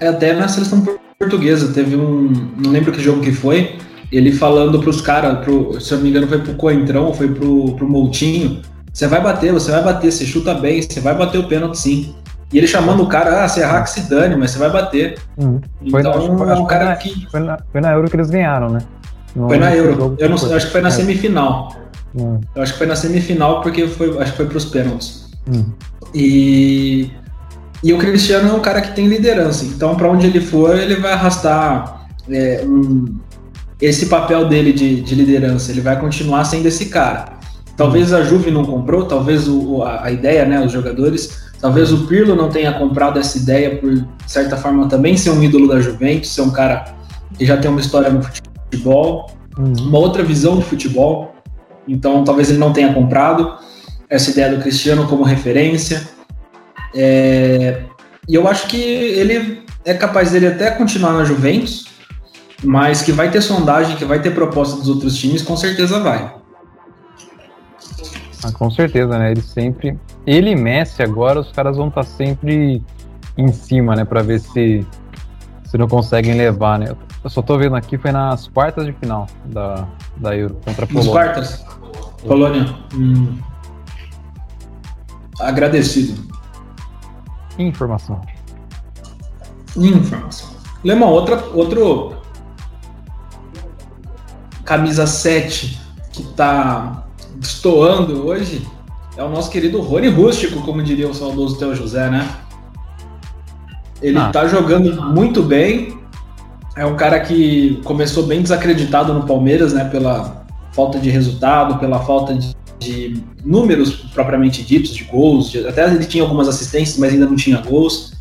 [0.00, 0.82] É, até na seleção
[1.18, 2.30] portuguesa, teve um.
[2.56, 3.78] Não lembro que jogo que foi,
[4.10, 5.44] ele falando para os caras,
[5.82, 8.60] se eu não me engano, foi pro Coentrão, foi pro, pro Moutinho.
[8.92, 12.14] Você vai bater, você vai bater, você chuta bem, você vai bater o pênalti sim.
[12.52, 15.18] E ele chamando o cara, ah, você errar que se dane, mas você vai bater.
[15.36, 15.60] Uhum.
[15.82, 17.28] Então, foi, é um cara na, que.
[17.28, 18.78] Foi na, foi na Euro que eles ganharam, né?
[19.36, 20.16] Foi na Euro.
[20.18, 20.90] Eu não acho que foi na é.
[20.90, 21.76] semifinal.
[22.14, 22.40] Hum.
[22.54, 25.28] Eu acho que foi na semifinal porque foi, acho que foi para os pênaltis.
[25.46, 25.64] Hum.
[26.14, 27.10] E,
[27.82, 29.64] e o Cristiano é um cara que tem liderança.
[29.64, 33.14] Então, para onde ele for, ele vai arrastar é, um,
[33.80, 35.70] esse papel dele de, de, liderança.
[35.70, 37.36] Ele vai continuar sendo esse cara.
[37.76, 42.34] Talvez a Juve não comprou, talvez o, a, ideia, né, os jogadores, talvez o Pirlo
[42.34, 46.40] não tenha comprado essa ideia por certa forma também ser um ídolo da Juventus, ser
[46.40, 46.96] um cara
[47.36, 49.72] que já tem uma história no futebol futebol, uhum.
[49.88, 51.34] uma outra visão de futebol.
[51.88, 53.58] Então, talvez ele não tenha comprado
[54.08, 56.02] essa ideia do Cristiano como referência.
[56.94, 57.82] É,
[58.28, 61.86] e eu acho que ele é capaz dele até continuar na Juventus,
[62.64, 66.34] mas que vai ter sondagem, que vai ter proposta dos outros times, com certeza vai.
[68.42, 69.30] Ah, com certeza, né?
[69.32, 72.82] Ele sempre ele e Messi agora, os caras vão estar tá sempre
[73.38, 74.04] em cima, né?
[74.04, 74.84] Pra ver se,
[75.64, 76.94] se não conseguem levar, né?
[77.26, 79.84] Eu só tô vendo aqui, foi nas quartas de final da,
[80.16, 81.12] da Euro contra a Polônia.
[81.12, 81.66] Nas quartas?
[82.24, 82.76] Polônia.
[82.94, 83.36] Hum.
[85.40, 86.22] Agradecido.
[87.58, 88.20] Informação.
[89.76, 90.50] Informação.
[90.84, 92.14] Lemão, outra, outro
[94.64, 95.80] camisa 7
[96.12, 98.64] que tá destoando hoje
[99.16, 102.36] é o nosso querido Rony Rústico, como diria o saudoso Teo José, né?
[104.00, 104.30] Ele ah.
[104.30, 106.05] tá jogando muito bem.
[106.76, 109.84] É um cara que começou bem desacreditado no Palmeiras, né?
[109.84, 115.50] Pela falta de resultado, pela falta de, de números propriamente ditos, de gols.
[115.50, 118.12] De, até ele tinha algumas assistências, mas ainda não tinha gols.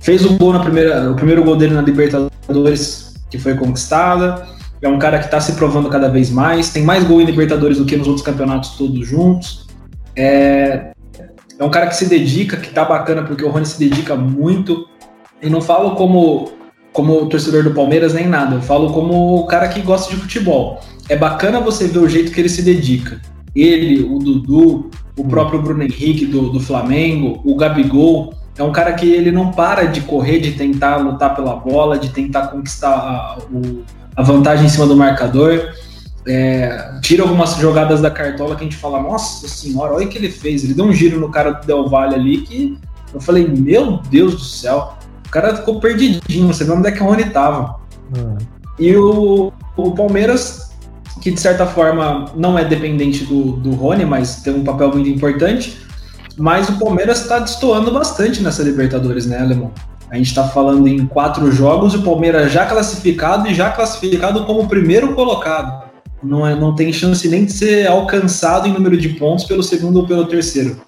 [0.00, 4.48] Fez o gol na primeira, o primeiro gol dele na Libertadores, que foi conquistada.
[4.80, 6.70] É um cara que está se provando cada vez mais.
[6.70, 9.66] Tem mais gol em Libertadores do que nos outros campeonatos todos juntos.
[10.16, 10.92] É,
[11.58, 14.88] é um cara que se dedica, que tá bacana, porque o Rony se dedica muito.
[15.42, 16.50] E não falo como,
[16.92, 18.56] como torcedor do Palmeiras nem nada.
[18.56, 20.80] Eu falo como o cara que gosta de futebol.
[21.08, 23.20] É bacana você ver o jeito que ele se dedica.
[23.54, 28.34] Ele, o Dudu, o próprio Bruno Henrique do, do Flamengo, o Gabigol.
[28.56, 32.10] É um cara que ele não para de correr, de tentar lutar pela bola, de
[32.10, 33.82] tentar conquistar a, o,
[34.14, 35.72] a vantagem em cima do marcador.
[36.26, 40.18] É, tira algumas jogadas da cartola que a gente fala, nossa senhora, olha o que
[40.18, 40.62] ele fez.
[40.62, 42.78] Ele deu um giro no cara do Del Valle ali que
[43.12, 44.94] eu falei, meu Deus do céu,
[45.32, 47.80] cara ficou perdidinho, você vê onde é que o Rony tava.
[48.16, 48.36] Hum.
[48.78, 50.70] E o, o Palmeiras,
[51.20, 55.08] que de certa forma não é dependente do, do Rony, mas tem um papel muito
[55.08, 55.78] importante,
[56.36, 59.72] mas o Palmeiras está destoando bastante nessa Libertadores, né, Alemão?
[60.10, 64.68] A gente está falando em quatro jogos o Palmeiras já classificado e já classificado como
[64.68, 65.90] primeiro colocado.
[66.22, 70.00] Não, é, não tem chance nem de ser alcançado em número de pontos pelo segundo
[70.00, 70.80] ou pelo terceiro.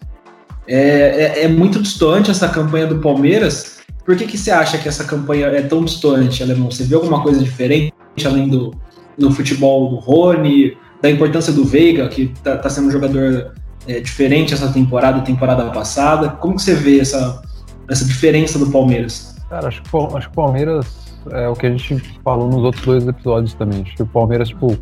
[0.68, 3.73] É, é, é muito distante essa campanha do Palmeiras.
[4.04, 6.70] Por que, que você acha que essa campanha é tão distante, Alemão?
[6.70, 7.92] Você vê alguma coisa diferente
[8.24, 8.74] além do,
[9.16, 13.52] do futebol do Rony, da importância do Veiga, que está tá sendo um jogador
[13.86, 16.28] é, diferente essa temporada, temporada passada?
[16.28, 17.42] Como que você vê essa,
[17.88, 19.36] essa diferença do Palmeiras?
[19.48, 22.84] Cara, acho que, acho que o Palmeiras é o que a gente falou nos outros
[22.84, 23.82] dois episódios também.
[23.82, 24.76] Acho que o Palmeiras, tipo,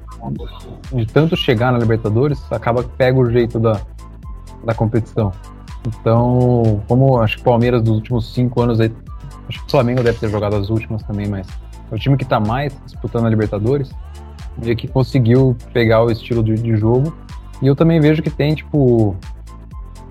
[0.93, 3.81] de tanto chegar na Libertadores, acaba que pega o jeito da,
[4.65, 5.33] da competição.
[5.87, 8.93] Então, como acho que o Palmeiras dos últimos cinco anos aí,
[9.53, 11.47] acho que o Flamengo deve ter jogado as últimas também, mas
[11.91, 13.93] é o time que tá mais disputando a Libertadores,
[14.63, 17.15] e que conseguiu pegar o estilo de, de jogo.
[17.61, 19.17] E eu também vejo que tem, tipo,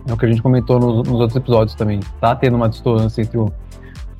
[0.07, 1.99] é o que a gente comentou nos, nos outros episódios também.
[2.19, 3.51] Tá tendo uma distância entre o,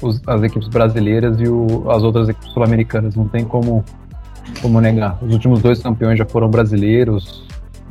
[0.02, 3.16] os, as equipes brasileiras e o, as outras equipes sul-americanas.
[3.16, 3.84] Não tem como,
[4.62, 5.18] como negar.
[5.24, 7.48] Os últimos dois campeões já foram brasileiros.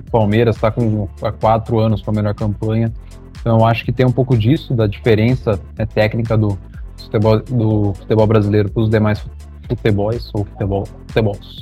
[0.06, 2.92] O Palmeiras está com há quatro anos com a melhor campanha.
[3.40, 6.58] Então eu acho que tem um pouco disso, da diferença né, técnica do
[7.04, 9.22] futebol, do futebol brasileiro para os demais
[9.68, 11.60] futebols ou futebol, futebols.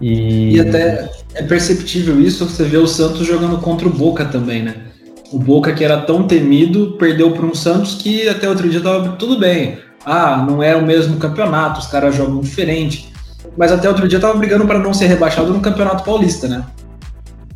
[0.00, 0.56] E...
[0.56, 4.74] e até é perceptível isso, você vê o Santos jogando contra o Boca também, né?
[5.32, 9.12] O Boca, que era tão temido, perdeu para um Santos que até outro dia estava
[9.16, 9.78] tudo bem.
[10.04, 13.12] Ah, não é o mesmo campeonato, os caras jogam diferente.
[13.56, 16.64] Mas até outro dia estava brigando para não ser rebaixado no Campeonato Paulista, né?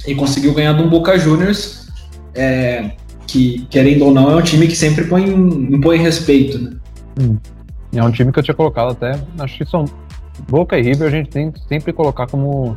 [0.07, 1.89] E conseguiu ganhar de um Boca Juniors,
[2.35, 2.93] é,
[3.27, 6.71] que, querendo ou não, é um time que sempre põe, impõe respeito, né?
[7.93, 9.85] É um time que eu tinha colocado até, acho que são
[10.49, 12.75] Boca e River a gente tem sempre colocar como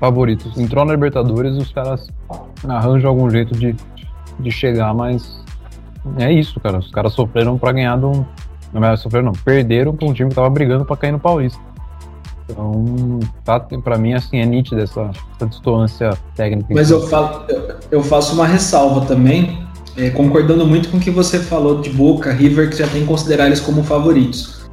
[0.00, 0.56] favoritos.
[0.58, 2.08] Entrou na Libertadores, os caras
[2.66, 3.76] arranjam algum jeito de
[4.38, 5.42] de chegar, mas
[6.18, 6.78] é isso, cara.
[6.78, 8.24] Os caras sofreram para ganhar de um.
[8.72, 9.32] Não é sofreram, não.
[9.32, 11.60] Perderam pra um time que tava brigando para cair no Paulista.
[12.48, 16.74] Então, tá, pra mim, assim, é nítida essa, essa distância técnica.
[16.74, 17.44] Mas eu, falo,
[17.90, 22.32] eu faço uma ressalva também, é, concordando muito com o que você falou de Boca,
[22.32, 24.64] River, que já tem que considerar eles como favoritos.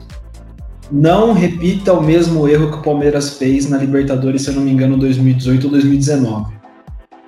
[0.92, 4.72] Não repita o mesmo erro que o Palmeiras fez na Libertadores, se eu não me
[4.72, 6.62] engano, 2018 ou 2019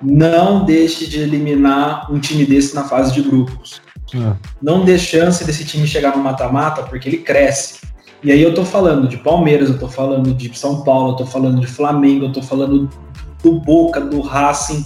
[0.04, 3.80] não deixe de eliminar um time desse na fase de grupos.
[4.14, 4.32] É.
[4.60, 7.80] Não dê chance desse time chegar no mata-mata, porque ele cresce.
[8.22, 11.26] E aí eu tô falando de Palmeiras, eu tô falando de São Paulo, eu tô
[11.26, 12.88] falando de Flamengo, eu tô falando
[13.42, 14.84] do Boca, do Racing.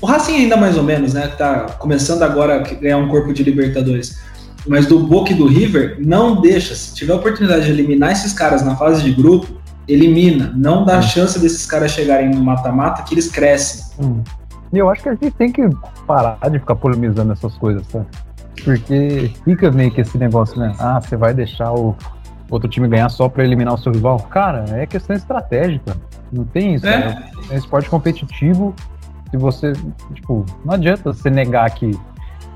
[0.00, 1.28] O Racing ainda mais ou menos, né?
[1.28, 4.20] Tá começando agora a ganhar um corpo de Libertadores.
[4.66, 6.74] Mas do Boca e do River, não deixa.
[6.74, 9.48] Se tiver a oportunidade de eliminar esses caras na fase de grupo,
[9.86, 10.52] elimina.
[10.56, 11.02] Não dá hum.
[11.02, 14.04] chance desses caras chegarem no mata-mata que eles crescem.
[14.04, 14.22] Hum.
[14.72, 15.68] E eu acho que a gente tem que
[16.06, 18.06] parar de ficar polemizando essas coisas, sabe?
[18.64, 20.74] Porque fica meio que esse negócio, né?
[20.78, 21.96] Ah, você vai deixar o
[22.48, 24.18] outro time ganhar só para eliminar o seu rival.
[24.30, 25.96] Cara, é questão estratégica.
[26.32, 26.86] Não tem isso.
[26.86, 28.74] É, é um esporte competitivo.
[29.30, 29.72] Se você,
[30.14, 31.96] tipo, não adianta você negar que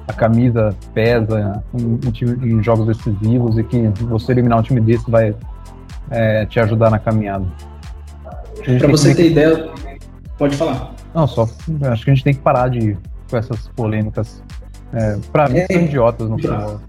[0.06, 5.10] a camisa pesa em, em, em, jogos decisivos e que você eliminar um time desse
[5.10, 5.34] vai
[6.10, 7.46] é, te ajudar na caminhada.
[8.78, 9.70] Para você ter ideia,
[10.37, 10.94] pode falar.
[11.14, 12.96] Não, só acho que a gente tem que parar de
[13.30, 14.42] com essas polêmicas.
[14.92, 16.80] É, para mim, é, são idiotas no final.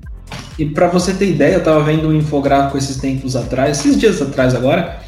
[0.57, 4.21] E para você ter ideia, eu tava vendo um infográfico esses tempos atrás, esses dias
[4.21, 4.99] atrás agora.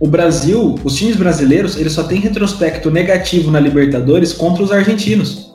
[0.00, 5.54] O Brasil, os times brasileiros, eles só tem retrospecto negativo na Libertadores contra os argentinos.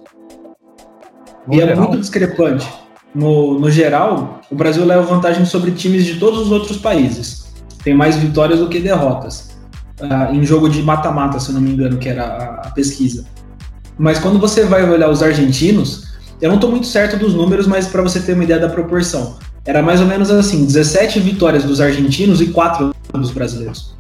[1.48, 1.74] No e é geral?
[1.74, 2.72] é muito discrepante.
[3.16, 7.48] No, no geral, o Brasil leva vantagem sobre times de todos os outros países.
[7.84, 9.56] Tem mais vitórias do que derrotas.
[10.00, 13.26] Uh, em jogo de mata-mata, se não me engano, que era a, a pesquisa.
[13.98, 17.88] Mas quando você vai olhar os argentinos, eu não estou muito certo dos números, mas
[17.88, 21.82] para você ter uma ideia da proporção, era mais ou menos assim: 17 vitórias dos
[21.82, 23.96] argentinos e 4 dos brasileiros.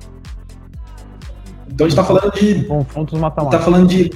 [1.76, 2.64] Então a gente está falando de.
[2.64, 3.58] Confrontos mata-mata.
[3.58, 4.10] Tá falando de.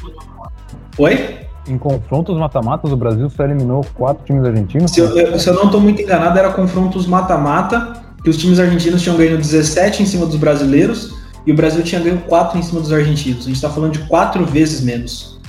[0.97, 1.39] Oi?
[1.67, 4.91] Em confrontos mata-matas, o Brasil só eliminou quatro times argentinos?
[4.91, 9.01] Se eu, se eu não estou muito enganado, era confrontos mata-mata, que os times argentinos
[9.01, 11.13] tinham ganho 17 em cima dos brasileiros
[11.45, 13.41] e o Brasil tinha ganho 4 em cima dos argentinos.
[13.41, 15.39] A gente está falando de quatro vezes menos.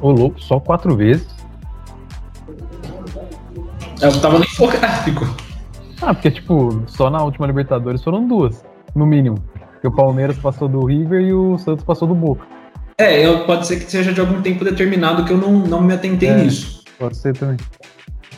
[0.00, 1.26] Ô louco, só quatro vezes.
[4.00, 5.26] Eu tava no infográfico.
[6.00, 9.36] Ah, porque, tipo, só na última Libertadores foram duas, no mínimo.
[9.78, 12.44] Porque o Palmeiras passou do River e o Santos passou do Boca.
[12.98, 15.94] É, eu, pode ser que seja de algum tempo determinado que eu não, não me
[15.94, 16.82] atentei é, nisso.
[16.98, 17.56] Pode ser também.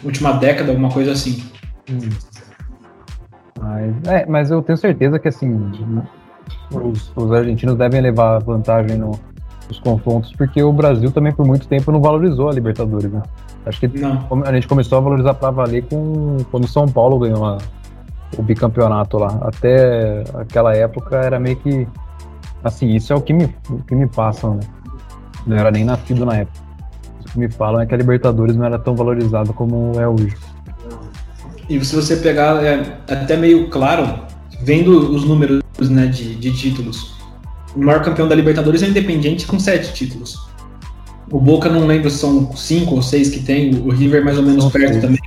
[0.04, 1.42] Última década, alguma coisa assim.
[1.90, 2.10] Hum.
[3.58, 5.72] Mas, é, mas eu tenho certeza que, assim,
[6.70, 9.18] os, os argentinos devem levar vantagem no,
[9.70, 13.22] os confrontos, porque o Brasil também por muito tempo não valorizou a Libertadores, né?
[13.64, 14.26] Acho que não.
[14.44, 17.58] a gente começou a valorizar para valer com, quando o São Paulo ganhou a,
[18.36, 19.38] o bicampeonato lá.
[19.42, 21.86] Até aquela época era meio que.
[22.62, 24.60] Assim, isso é o que me, o que me passam, né?
[25.46, 26.58] Não era nem nascido na época.
[27.20, 30.36] O que me falam é que a Libertadores não era tão valorizada como é hoje.
[31.68, 34.24] E se você pegar, é até meio claro,
[34.62, 37.20] vendo os números né, de, de títulos
[37.74, 40.48] o maior campeão da Libertadores é o Independiente com sete títulos.
[41.30, 44.42] O Boca não lembro se são cinco ou seis que tem, o River mais ou
[44.42, 45.20] menos perto também.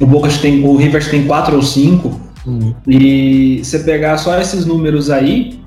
[0.00, 2.20] O Boca tem, o River tem quatro ou cinco.
[2.46, 2.74] Uhum.
[2.88, 5.60] E você pegar só esses números aí,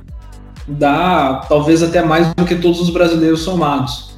[0.68, 4.14] dá talvez até mais do que todos os brasileiros somados.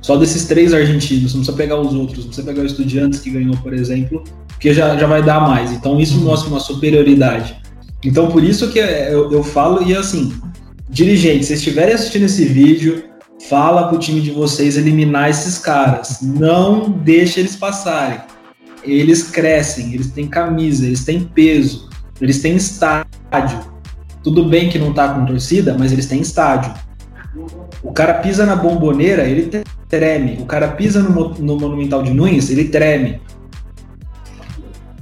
[0.00, 3.30] Só desses três argentinos, não precisa pegar os outros, não precisa pegar o Estudiantes que
[3.30, 5.72] ganhou, por exemplo, porque já, já vai dar mais.
[5.72, 6.24] Então isso uhum.
[6.24, 7.56] mostra uma superioridade.
[8.04, 10.32] Então por isso que eu, eu falo, e assim,
[10.88, 13.04] Dirigente, se estiverem assistindo esse vídeo,
[13.48, 16.20] fala pro time de vocês eliminar esses caras.
[16.22, 18.20] Não deixe eles passarem.
[18.86, 21.88] Eles crescem, eles têm camisa, eles têm peso,
[22.20, 23.06] eles têm estádio.
[24.22, 26.72] Tudo bem que não tá com torcida, mas eles têm estádio.
[27.82, 30.38] O cara pisa na bomboneira, ele treme.
[30.40, 33.20] O cara pisa no, no Monumental de Nunes, ele treme.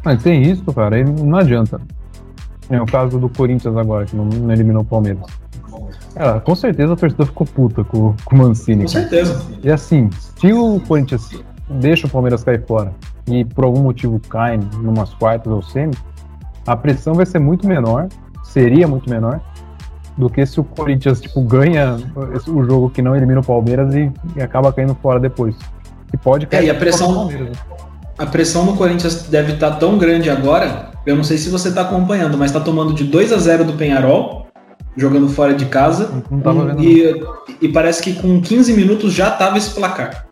[0.04, 1.80] Mas tem isso, cara, não adianta.
[2.68, 5.22] É o caso do Corinthians agora, que não, não eliminou o Palmeiras.
[6.16, 8.82] Ah, com certeza a torcida ficou puta com, com o Mancini.
[8.82, 9.42] Com certeza.
[9.62, 11.30] E assim, se o Corinthians
[11.68, 12.92] deixa o Palmeiras cair fora
[13.26, 15.94] e por algum motivo cai numas quartas ou semi,
[16.66, 18.08] a pressão vai ser muito menor,
[18.42, 19.40] seria muito menor,
[20.16, 21.96] do que se o Corinthians tipo, ganha
[22.46, 25.56] o jogo que não elimina o Palmeiras e, e acaba caindo fora depois.
[26.12, 26.64] E pode cair.
[26.64, 27.50] É, e a pressão, né?
[28.16, 30.92] a pressão no Corinthians deve estar tão grande agora.
[31.04, 33.72] Eu não sei se você está acompanhando, mas está tomando de 2 a 0 do
[33.74, 34.46] Penharol
[34.96, 36.10] jogando fora de casa.
[36.78, 40.26] E, e, parece que com 15 minutos já tava esse placar.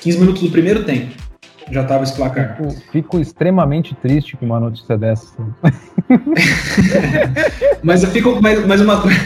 [0.00, 1.12] 15 minutos do primeiro tempo.
[1.70, 2.56] Já tava esse placar.
[2.56, 5.32] Fico, fico extremamente triste com uma notícia dessa.
[7.82, 9.20] mas eu fico mais, mais uma coisa.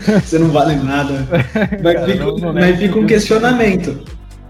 [0.24, 1.12] Você não vale nada.
[1.84, 4.02] Mas, fico, não, não mas fica um questionamento.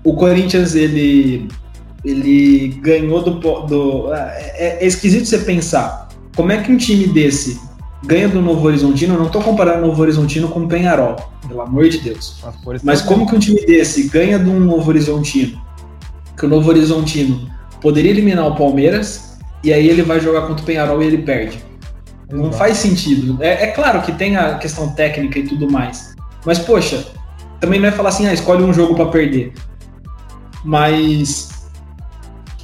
[0.04, 1.48] O Corinthians, ele.
[2.04, 3.66] Ele ganhou do.
[3.66, 6.08] do é, é esquisito você pensar.
[6.36, 7.58] Como é que um time desse
[8.04, 11.60] ganha do Novo Horizontino, eu não estou comparando o Novo Horizontino com o Penharol, pelo
[11.60, 12.42] amor de Deus.
[12.82, 15.60] Mas como que um time desse ganha do Novo Horizontino?
[16.40, 17.50] Que o Novo Horizontino
[17.83, 21.62] poderia eliminar o Palmeiras e aí ele vai jogar contra o Penharol e ele perde.
[22.33, 23.37] Não faz sentido.
[23.42, 26.14] É, é, claro que tem a questão técnica e tudo mais.
[26.46, 27.07] Mas, poxa,
[27.61, 29.53] também não é falar assim, ah, escolhe um jogo para perder.
[30.64, 31.68] Mas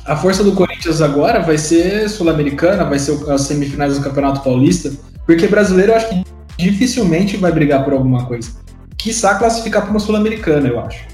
[0.07, 4.91] a força do Corinthians agora vai ser sul-americana, vai ser as semifinais do Campeonato Paulista.
[5.27, 6.25] Porque brasileiro eu acho que
[6.57, 8.53] dificilmente vai brigar por alguma coisa.
[8.97, 11.05] Quiçá classificar para uma Sul-Americana, eu acho.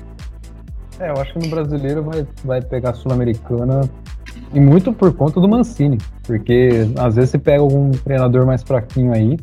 [1.01, 3.83] É, eu acho que no brasileiro vai, vai pegar a Sul-Americana
[4.53, 5.99] e muito por conta do Mancini.
[6.25, 9.39] Porque às vezes você pega algum treinador mais fraquinho aí,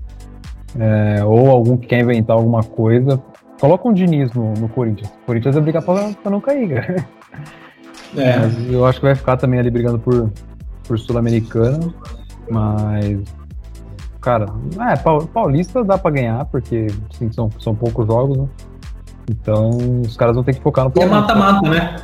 [0.77, 3.21] é, ou algum que quer inventar alguma coisa,
[3.59, 5.09] coloca um Diniz no, no Corinthians.
[5.23, 7.05] O Corinthians vai brigar pra, pra não cair, cara.
[8.17, 8.39] É.
[8.39, 10.31] Mas eu acho que vai ficar também ali brigando por,
[10.87, 11.93] por Sul-Americana.
[12.49, 13.21] Mas.
[14.19, 14.47] Cara,
[14.91, 14.95] é,
[15.27, 18.47] Paulista dá pra ganhar, porque assim, são, são poucos jogos, né?
[19.29, 21.15] Então os caras vão ter que focar no Paulista.
[21.15, 21.95] E é mata-mata, né?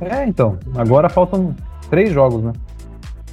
[0.00, 0.58] É, então.
[0.74, 1.54] Agora faltam
[1.90, 2.52] três jogos, né?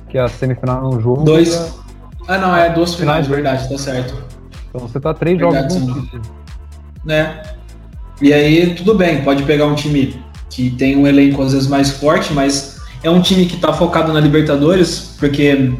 [0.09, 1.23] Que é a semifinal no jogo.
[1.23, 1.79] Dois.
[2.27, 4.21] Ah, não, é duas finais, verdade, tá certo.
[4.69, 6.11] Então você tá três verdade, jogos.
[7.05, 7.41] Né?
[8.21, 11.89] E aí, tudo bem, pode pegar um time que tem um elenco às vezes mais
[11.91, 15.73] forte, mas é um time que tá focado na Libertadores, porque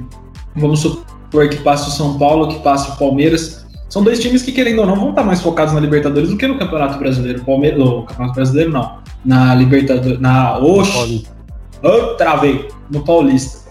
[0.56, 3.59] vamos supor que passe o São Paulo, que passe o Palmeiras.
[3.90, 6.38] São dois times que, querendo ou não, vão estar tá mais focados na Libertadores do
[6.38, 7.44] que no Campeonato Brasileiro.
[7.44, 9.00] Palmeiras, no Campeonato Brasileiro, não.
[9.26, 10.20] Na Libertadores.
[10.20, 10.58] Na.
[10.60, 11.28] Oxi!
[11.84, 12.68] Oh, travei!
[12.92, 13.68] No Paulista.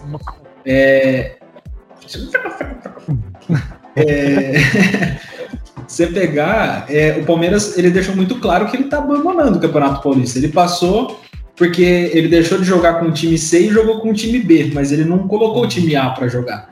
[0.65, 1.37] É.
[3.95, 4.59] é...
[5.89, 10.03] você pegar, é, o Palmeiras ele deixou muito claro que ele está abandonando o Campeonato
[10.03, 10.37] Paulista.
[10.37, 11.19] Ele passou
[11.55, 11.81] porque
[12.13, 14.91] ele deixou de jogar com o time C e jogou com o time B, mas
[14.91, 16.69] ele não colocou o time A para jogar.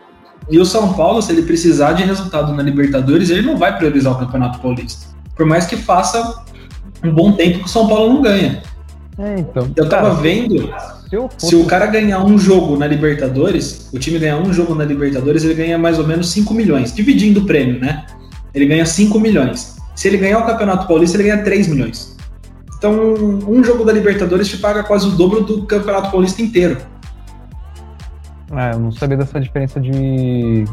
[0.49, 4.13] E o São Paulo, se ele precisar de resultado na Libertadores, ele não vai priorizar
[4.13, 5.07] o Campeonato Paulista.
[5.35, 6.43] Por mais que faça
[7.03, 8.61] um bom tempo que o São Paulo não ganha.
[9.19, 10.73] É, então, eu tava cara, vendo,
[11.37, 14.85] se, se o cara ganhar um jogo na Libertadores, o time ganhar um jogo na
[14.85, 18.05] Libertadores, ele ganha mais ou menos 5 milhões, dividindo o prêmio, né?
[18.57, 19.77] ele ganha 5 milhões.
[19.95, 22.15] Se ele ganhar o Campeonato Paulista, ele ganha 3 milhões.
[22.77, 22.93] Então,
[23.47, 26.77] um jogo da Libertadores te paga quase o dobro do Campeonato Paulista inteiro.
[28.51, 30.63] É, eu não sabia dessa diferença de,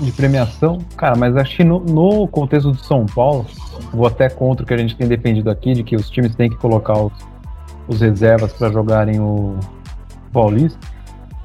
[0.00, 0.78] de premiação.
[0.96, 3.46] Cara, mas acho que no, no contexto do São Paulo,
[3.92, 6.50] vou até contra o que a gente tem defendido aqui, de que os times têm
[6.50, 7.12] que colocar os,
[7.88, 9.58] os reservas para jogarem o
[10.32, 10.78] Paulista.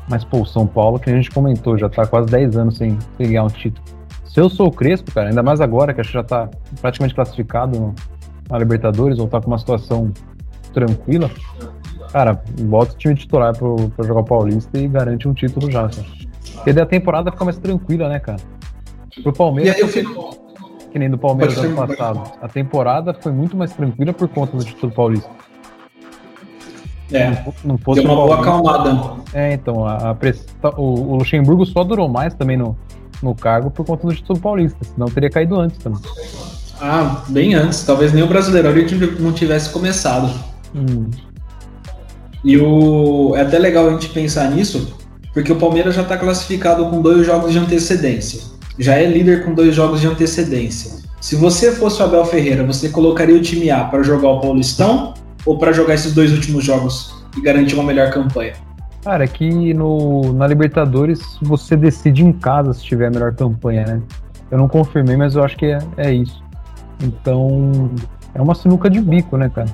[0.07, 2.97] Mas, pô, o São Paulo, que a gente comentou, já tá quase 10 anos sem,
[3.17, 3.83] ganhar um título.
[4.25, 6.49] Se eu sou o Crespo, cara, ainda mais agora que acho que já tá
[6.81, 7.93] praticamente classificado
[8.49, 10.11] na Libertadores, ou tá com uma situação
[10.73, 11.29] tranquila,
[12.13, 15.89] cara, bota o time titular pro, pra jogar o Paulista e garante um título já,
[15.89, 16.07] cara.
[16.53, 18.39] Porque daí a temporada fica mais tranquila, né, cara?
[19.23, 19.73] Pro Palmeiras.
[19.73, 20.43] E aí eu fico...
[20.91, 22.21] Que nem do Palmeiras ano passado.
[22.39, 25.29] A temporada foi muito mais tranquila por conta do título paulista.
[27.11, 29.15] É, não, não fosse deu uma boa acalmada.
[29.33, 30.45] É, então, a, a press...
[30.77, 32.77] o, o Luxemburgo só durou mais também no,
[33.23, 35.99] no cargo por conta do título paulista, senão teria caído antes também.
[36.79, 37.83] Ah, bem antes.
[37.83, 38.69] Talvez nem o brasileiro
[39.19, 40.31] não tivesse começado.
[40.75, 41.09] Hum.
[42.43, 43.33] E o...
[43.35, 44.97] é até legal a gente pensar nisso,
[45.33, 48.41] porque o Palmeiras já está classificado com dois jogos de antecedência.
[48.77, 51.03] Já é líder com dois jogos de antecedência.
[51.21, 55.13] Se você fosse o Abel Ferreira, você colocaria o time A para jogar o Paulistão
[55.45, 58.53] ou para jogar esses dois últimos jogos e garantir uma melhor campanha?
[59.03, 63.85] Cara, é que no, na Libertadores você decide em casa se tiver a melhor campanha,
[63.85, 64.01] né?
[64.51, 66.43] Eu não confirmei, mas eu acho que é, é isso.
[67.01, 67.89] Então,
[68.33, 69.67] é uma sinuca de bico, né, cara?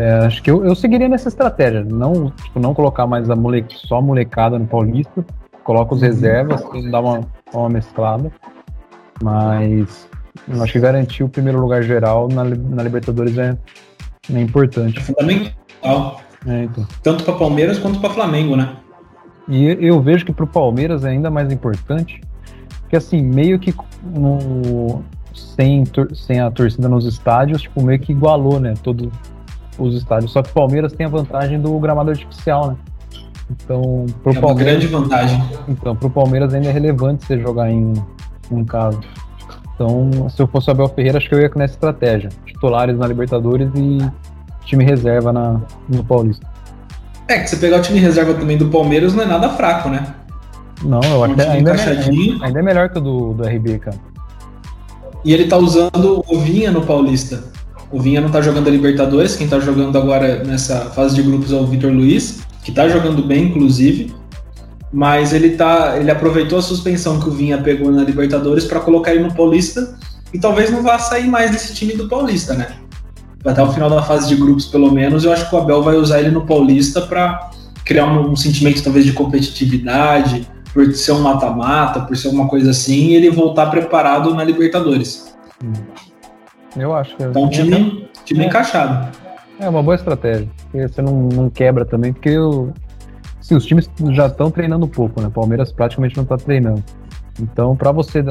[0.00, 1.84] É, acho que eu, eu seguiria nessa estratégia.
[1.84, 5.22] Não, tipo, não colocar mais a mole, só a molecada no Paulista.
[5.62, 7.20] Coloca os reservas, dá uma,
[7.52, 8.32] uma mesclada.
[9.22, 10.08] Mas
[10.58, 13.58] acho que garantir o primeiro lugar geral na, na Libertadores é,
[14.32, 14.98] é importante.
[14.98, 16.22] É fundamental.
[16.46, 16.86] É, então.
[17.02, 18.76] Tanto para Palmeiras quanto para Flamengo, né?
[19.46, 22.22] E eu vejo que para o Palmeiras é ainda mais importante,
[22.80, 25.02] porque assim, meio que no,
[25.34, 25.84] sem,
[26.14, 29.10] sem a torcida nos estádios, tipo, meio que igualou, né, todos
[29.80, 30.32] os estádios.
[30.32, 32.76] Só que o Palmeiras tem a vantagem do gramado artificial, né?
[33.50, 35.44] Então, pro é Palmeiras, grande vantagem.
[35.68, 37.94] Então, pro Palmeiras ainda é relevante você jogar em,
[38.50, 39.00] em casa.
[39.74, 42.28] Então, se eu fosse o Abel Ferreira, acho que eu ia nessa estratégia.
[42.46, 43.98] Titulares na Libertadores e
[44.64, 46.46] time reserva na, no Paulista.
[47.26, 50.14] É, que você pegar o time reserva também do Palmeiras não é nada fraco, né?
[50.82, 53.96] Não, eu acho que ainda, é, ainda é melhor que o do, do RB, cara.
[55.24, 57.44] E ele tá usando o Vinha no Paulista.
[57.90, 61.52] O Vinha não tá jogando a Libertadores, quem tá jogando agora nessa fase de grupos
[61.52, 64.14] é o Vitor Luiz, que tá jogando bem, inclusive.
[64.92, 65.96] Mas ele tá.
[65.98, 69.96] Ele aproveitou a suspensão que o Vinha pegou na Libertadores para colocar ele no Paulista.
[70.32, 72.76] E talvez não vá sair mais desse time do Paulista, né?
[73.44, 75.96] até o final da fase de grupos, pelo menos, eu acho que o Abel vai
[75.96, 77.50] usar ele no Paulista para
[77.84, 82.70] criar um, um, sentimento talvez de competitividade, por ser um mata-mata, por ser uma coisa
[82.70, 85.34] assim, e ele voltar preparado na Libertadores.
[85.64, 85.72] Hum.
[86.76, 87.22] Eu acho que.
[87.22, 88.46] Então, time, time é.
[88.46, 89.08] encaixado.
[89.58, 90.48] É uma boa estratégia.
[90.70, 92.72] Porque você não, não quebra também, porque eu,
[93.38, 95.28] assim, os times já estão treinando pouco, né?
[95.28, 96.82] O Palmeiras praticamente não está treinando.
[97.38, 98.22] Então, para você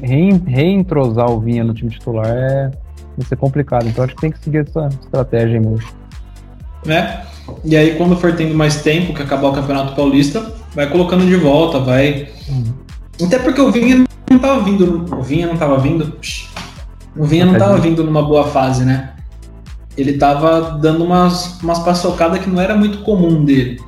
[0.00, 2.70] reentrosar o Vinha no time titular é,
[3.16, 3.86] vai ser complicado.
[3.88, 5.82] Então acho que tem que seguir essa estratégia mesmo.
[6.84, 7.22] Né?
[7.64, 11.36] E aí, quando for tendo mais tempo que acabar o Campeonato Paulista, vai colocando de
[11.36, 12.28] volta, vai.
[12.48, 13.26] Uhum.
[13.26, 15.06] Até porque o Vinha não tava vindo.
[15.16, 16.16] O Vinha não tava vindo.
[17.16, 19.12] O Vinha não tava vindo numa boa fase, né?
[19.96, 23.80] Ele tava dando umas, umas paçocadas que não era muito comum dele.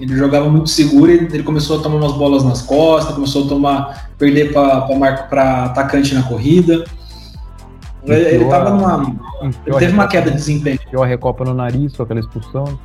[0.00, 3.48] Ele jogava muito seguro e ele começou a tomar umas bolas nas costas, começou a
[3.48, 6.84] tomar perder para atacante na corrida.
[8.04, 9.14] Ele, ele tava numa.
[9.64, 10.78] Ele teve uma queda de desempenho.
[10.90, 12.78] Deu a recopa no nariz com aquela expulsão.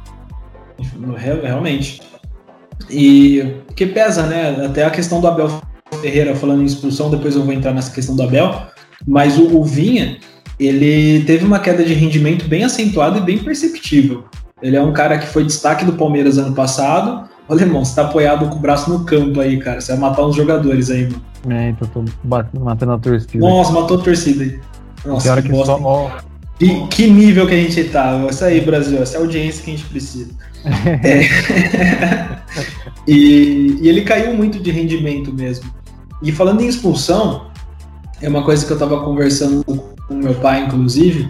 [1.17, 2.01] Realmente.
[2.89, 4.65] E que pesa, né?
[4.65, 5.49] Até a questão do Abel
[6.01, 8.67] Ferreira falando em expulsão, depois eu vou entrar nessa questão do Abel.
[9.07, 10.17] Mas o, o Vinha,
[10.59, 14.25] ele teve uma queda de rendimento bem acentuada e bem perceptível.
[14.61, 17.29] Ele é um cara que foi destaque do Palmeiras ano passado.
[17.47, 19.79] Olha, irmão, você tá apoiado com o braço no campo aí, cara.
[19.79, 21.23] Você vai matar uns jogadores aí, mano.
[21.49, 22.03] É, então tô
[22.59, 23.39] matando a torcida.
[23.39, 24.59] Nossa, matou a torcida aí.
[25.05, 25.77] Nossa, que, que bosta.
[25.77, 26.17] Só...
[26.59, 28.27] Que, que, nível que a gente tá.
[28.29, 29.01] Isso aí, Brasil.
[29.01, 30.31] Essa é a audiência que a gente precisa.
[31.03, 31.21] é.
[33.07, 35.71] e, e ele caiu muito de rendimento mesmo.
[36.21, 37.48] E falando em expulsão,
[38.21, 41.29] é uma coisa que eu tava conversando com meu pai, inclusive,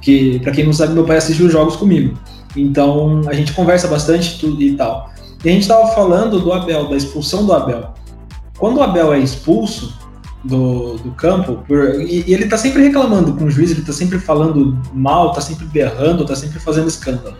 [0.00, 2.18] que, para quem não sabe, meu pai assistiu os jogos comigo.
[2.56, 5.10] Então, a gente conversa bastante tudo e tal.
[5.44, 7.94] E a gente tava falando do Abel, da expulsão do Abel.
[8.58, 9.96] Quando o Abel é expulso
[10.44, 13.92] do, do campo, por, e, e, ele tá sempre reclamando com o juiz, ele tá
[13.92, 17.36] sempre falando mal, tá sempre berrando, tá sempre fazendo escândalo.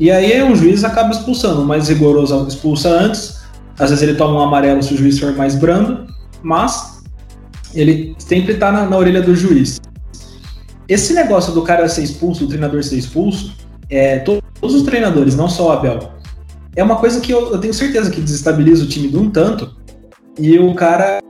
[0.00, 3.40] E aí um juiz acaba expulsando, o mais rigoroso expulsa antes,
[3.78, 6.06] às vezes ele toma um amarelo se o juiz for mais brando,
[6.42, 6.97] mas
[7.74, 9.80] ele sempre tá na, na orelha do juiz.
[10.88, 13.54] Esse negócio do cara ser expulso, do treinador ser expulso,
[13.90, 16.12] é, to, todos os treinadores, não só o Abel,
[16.74, 19.76] é uma coisa que eu, eu tenho certeza que desestabiliza o time de um tanto,
[20.38, 21.20] e o cara,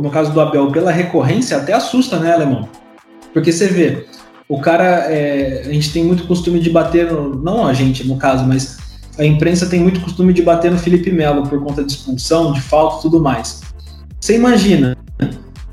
[0.00, 2.68] no caso do Abel, pela recorrência, até assusta, né, Alemão?
[3.32, 4.06] Porque você vê,
[4.48, 8.16] o cara, é, a gente tem muito costume de bater, no, não a gente no
[8.16, 8.78] caso, mas
[9.18, 12.60] a imprensa tem muito costume de bater no Felipe Melo por conta de expulsão, de
[12.60, 13.60] falta e tudo mais.
[14.18, 14.96] Você imagina,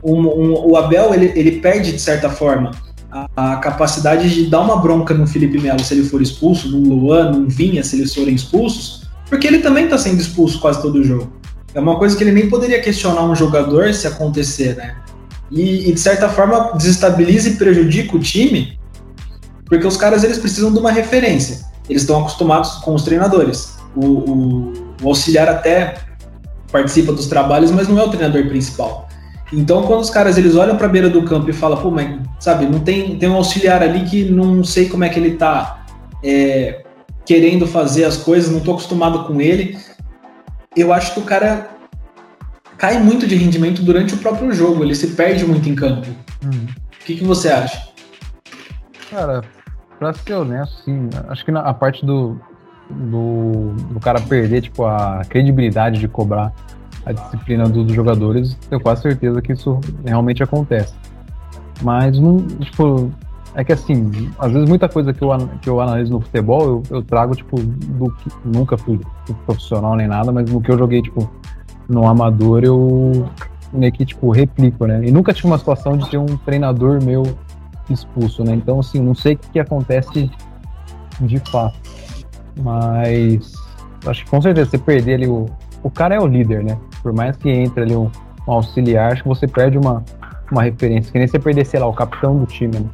[0.08, 2.72] um, um, o Abel ele, ele perde de certa forma
[3.12, 6.96] a, a, capacidade de dar uma bronca no Felipe Melo se ele for expulso, no
[6.96, 11.04] Luan, no Vinha, se eles forem expulsos, porque ele também está sendo expulso quase todo
[11.04, 11.34] jogo.
[11.74, 14.96] É uma coisa que ele nem poderia questionar um jogador se acontecer, né?
[15.52, 18.78] E, e, de certa forma desestabiliza e prejudica o time,
[19.66, 21.66] porque os caras eles precisam de uma referência.
[21.90, 23.78] Eles estão acostumados com os treinadores.
[23.96, 25.96] O, o, o auxiliar até
[26.72, 29.07] participa dos trabalhos, mas não é o treinador principal.
[29.52, 32.20] Então, quando os caras eles olham para a beira do campo e falam, pô, mas
[32.40, 35.86] sabe, não tem, tem um auxiliar ali que não sei como é que ele tá
[36.24, 36.84] é,
[37.26, 39.78] querendo fazer as coisas, não tô acostumado com ele
[40.78, 41.70] eu acho que o cara
[42.78, 46.08] cai muito de rendimento durante o próprio jogo, ele se perde muito em campo.
[46.44, 46.68] Uhum.
[47.02, 47.88] O que, que você acha?
[49.10, 49.42] Cara,
[49.98, 52.40] pra ser honesto, sim, acho que na, a parte do,
[52.90, 56.54] do, do, cara perder tipo, a credibilidade de cobrar
[57.08, 60.94] a disciplina do, dos jogadores, tenho quase certeza que isso realmente acontece.
[61.82, 63.12] Mas não, tipo,
[63.56, 65.30] é que assim, às vezes muita coisa que eu,
[65.62, 69.00] que eu analiso no futebol, eu, eu trago, tipo, do que nunca fui
[69.46, 71.30] profissional nem nada, mas no que eu joguei, tipo,
[71.88, 73.30] no amador, eu
[73.72, 75.02] meio que, tipo, replico, né?
[75.06, 77.24] E nunca tive uma situação de ter um treinador meu
[77.90, 78.54] expulso, né?
[78.54, 80.30] Então, assim, não sei o que, que acontece
[81.22, 81.78] de fato.
[82.62, 83.54] Mas
[84.06, 85.46] acho que com certeza você perder ali o.
[85.84, 86.78] O cara é o líder, né?
[87.02, 88.10] Por mais que entre ali um,
[88.48, 90.04] um auxiliar, acho que você perde uma,
[90.52, 91.12] uma referência.
[91.12, 92.90] Que nem você perder, sei lá, o capitão do time, né?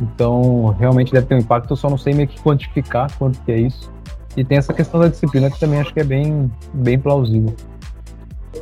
[0.00, 3.52] Então, realmente deve ter um impacto, eu só não sei meio que quantificar quanto que
[3.52, 3.90] é isso.
[4.36, 7.54] E tem essa questão da disciplina que também acho que é bem, bem plausível.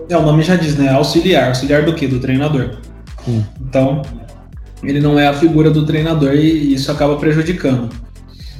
[0.08, 0.90] É, o nome já diz, né?
[0.90, 1.48] Auxiliar.
[1.48, 2.06] Auxiliar do quê?
[2.06, 2.76] Do treinador.
[3.24, 3.44] Sim.
[3.60, 4.02] Então,
[4.82, 7.88] ele não é a figura do treinador e isso acaba prejudicando.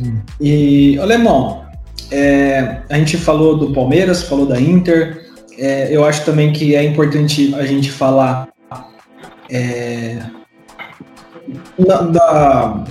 [0.01, 0.19] Hum.
[0.41, 1.64] E, Alemão,
[2.15, 5.25] é, a gente falou do Palmeiras, falou da Inter.
[5.59, 8.49] É, eu acho também que é importante a gente falar
[9.51, 10.19] é,
[11.79, 12.85] da, da...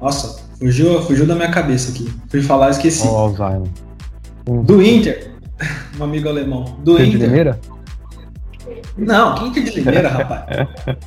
[0.00, 2.12] Nossa, fugiu, fugiu da minha cabeça aqui.
[2.28, 3.06] Fui falar, esqueci.
[3.06, 3.32] Oh.
[4.62, 5.32] Do Inter.
[5.96, 6.76] Um amigo alemão.
[6.82, 7.06] Do Inter.
[7.06, 7.60] De Limeira?
[8.98, 10.44] Não, que Inter de Limeira, rapaz?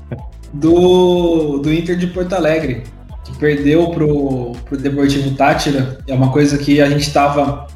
[0.53, 2.83] Do, do Inter de Porto Alegre,
[3.27, 5.99] que perdeu pro, pro Deportivo Tátira.
[6.07, 7.67] É uma coisa que a gente estava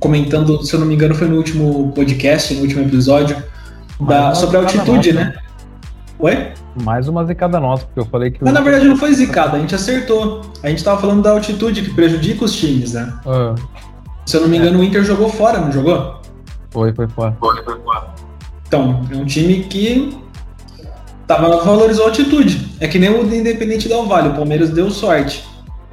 [0.00, 3.36] comentando, se eu não me engano, foi no último podcast, no último episódio,
[4.00, 5.34] da, sobre a altitude, né?
[6.18, 6.52] Oi?
[6.82, 8.42] Mais uma zicada nossa, porque eu falei que.
[8.42, 10.42] Mas na verdade não foi zicada, a gente acertou.
[10.62, 13.12] A gente tava falando da altitude que prejudica os times, né?
[13.26, 13.54] Ah.
[14.24, 14.80] Se eu não me engano, é.
[14.80, 16.20] o Inter jogou fora, não jogou?
[16.70, 17.36] Foi, foi fora.
[17.40, 18.14] Foi, foi fora.
[18.66, 20.18] Então, é um time que
[21.28, 22.66] tava, valorizou a altitude.
[22.80, 25.44] É que nem o Independente Del Vale, o Palmeiras deu sorte.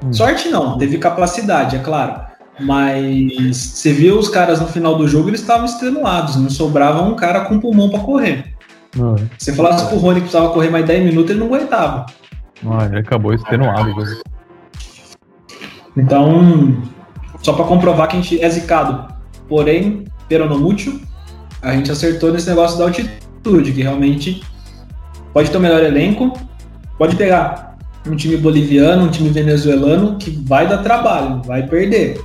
[0.04, 0.12] Hum.
[0.12, 2.22] Sorte não, teve capacidade, é claro.
[2.60, 7.16] Mas você viu os caras no final do jogo, eles estavam extenuados, não sobrava um
[7.16, 8.56] cara com pulmão para correr.
[8.98, 9.18] Uhum.
[9.38, 12.06] Se falasse pro Rony que precisava correr mais 10 minutos, ele não aguentava.
[12.66, 13.94] Ah, ele acabou extenuado.
[15.98, 16.82] Então,
[17.42, 19.14] só para comprovar que a gente é zicado,
[19.50, 21.02] porém, peronomútil,
[21.62, 24.42] a gente acertou nesse negócio da altitude, que realmente
[25.36, 26.32] pode ter o melhor elenco,
[26.98, 27.76] pode pegar
[28.08, 32.24] um time boliviano, um time venezuelano, que vai dar trabalho, vai perder.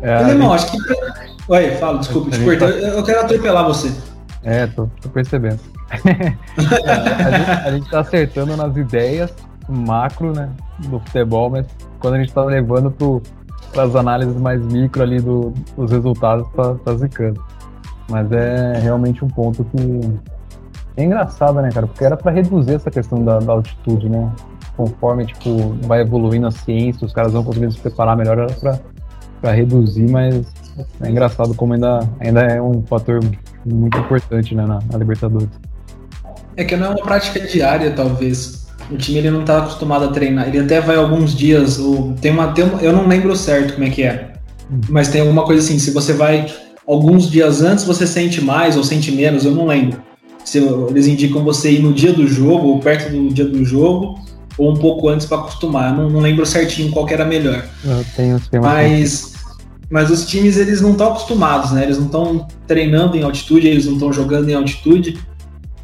[0.00, 0.70] É, Alemão, gente...
[0.70, 1.52] acho que.
[1.52, 2.58] Oi, fala, desculpa, te cortei.
[2.58, 2.66] Tá...
[2.66, 3.92] Eu quero atropelar você.
[4.42, 5.60] É, tô, tô percebendo.
[6.08, 9.34] é, a, gente, a gente tá acertando nas ideias
[9.68, 10.48] macro, né,
[10.78, 11.66] do futebol, mas
[12.00, 12.90] quando a gente tá levando
[13.72, 17.44] para as análises mais micro ali do, dos resultados, tá, tá zicando.
[18.08, 20.18] Mas é realmente um ponto que
[20.98, 21.86] é engraçado, né, cara?
[21.86, 24.30] Porque era para reduzir essa questão da, da, altitude, né?
[24.76, 28.80] Conforme, tipo, vai evoluindo a ciência, os caras vão conseguindo se preparar melhor, era
[29.40, 30.44] pra, reduzir, mas
[31.00, 33.20] é engraçado como ainda, ainda é um fator
[33.64, 35.48] muito importante, né, na, na Libertadores.
[36.56, 38.66] É que não é uma prática diária, talvez.
[38.90, 40.48] O time ele não está acostumado a treinar.
[40.48, 41.78] Ele até vai alguns dias.
[41.78, 44.32] Ou tem uma, tem uma, eu não lembro certo como é que é.
[44.88, 45.78] Mas tem alguma coisa assim.
[45.78, 46.46] Se você vai
[46.84, 49.44] alguns dias antes, você sente mais ou sente menos.
[49.44, 50.07] Eu não lembro.
[50.48, 54.18] Se eles indicam você ir no dia do jogo ou perto do dia do jogo
[54.56, 55.94] ou um pouco antes para acostumar.
[55.94, 57.68] Não, não, lembro certinho qual era melhor.
[57.84, 59.34] Eu tenho, mas
[59.90, 61.84] mas os times eles não estão acostumados, né?
[61.84, 65.18] Eles não estão treinando em altitude, eles não estão jogando em altitude.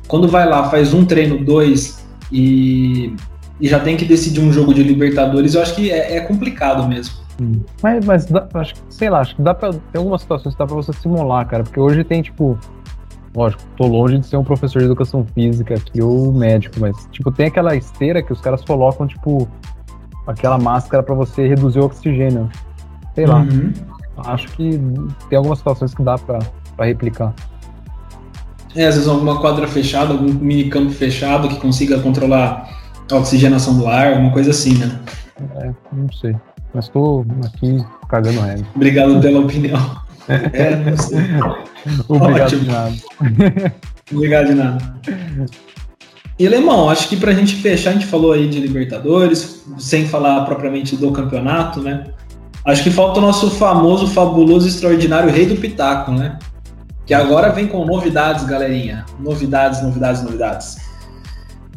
[0.08, 2.02] Quando vai lá, faz um treino, dois,
[2.32, 3.14] e,
[3.60, 6.88] e já tem que decidir um jogo de Libertadores, eu acho que é, é complicado
[6.88, 7.16] mesmo.
[7.40, 7.60] Hum.
[7.82, 9.72] Mas, mas dá, acho, sei lá, acho que dá pra.
[9.72, 12.58] Tem algumas situações que dá pra você simular, cara, porque hoje tem, tipo.
[13.36, 17.32] Lógico, tô longe de ser um professor de educação física aqui ou médico, mas, tipo,
[17.32, 19.48] tem aquela esteira que os caras colocam, tipo,
[20.26, 22.48] aquela máscara para você reduzir o oxigênio.
[23.14, 23.40] Sei lá.
[23.40, 23.72] Uhum.
[24.18, 24.80] Acho que
[25.28, 26.38] tem algumas situações que dá para
[26.78, 27.34] replicar.
[28.76, 32.68] É, às vezes alguma quadra fechada, algum mini campo fechado que consiga controlar
[33.10, 35.00] a oxigenação do ar, alguma coisa assim, né?
[35.56, 36.36] É, não sei.
[36.72, 38.66] Mas tô aqui cagando regra.
[38.74, 40.03] Obrigado pela opinião.
[40.28, 41.18] É, não sei.
[42.08, 42.62] Obrigado Ótimo.
[42.62, 42.94] de nada.
[44.12, 45.00] Obrigado de nada.
[46.38, 50.44] E Lemão, acho que pra gente fechar, a gente falou aí de Libertadores, sem falar
[50.44, 52.06] propriamente do campeonato, né?
[52.64, 56.38] Acho que falta o nosso famoso, fabuloso, extraordinário rei do Pitaco, né?
[57.06, 59.04] que agora vem com novidades, galerinha.
[59.18, 60.76] Novidades, novidades, novidades.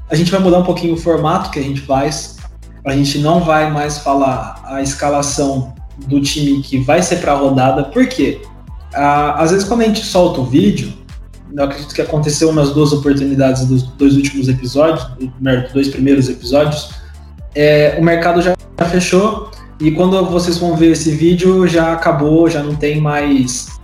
[0.10, 2.38] A gente vai mudar um pouquinho o formato que a gente faz.
[2.86, 5.76] A gente não vai mais falar a escalação
[6.08, 7.86] do time que vai ser para a rodada.
[7.86, 8.42] Por quê?
[8.94, 10.94] Ah, às vezes, quando a gente solta o vídeo,
[11.56, 16.90] eu acredito que aconteceu nas duas oportunidades dos dois últimos episódios, dos dois primeiros episódios,
[17.56, 18.54] é, o mercado já
[18.90, 23.80] fechou e quando vocês vão ver esse vídeo já acabou, já não tem mais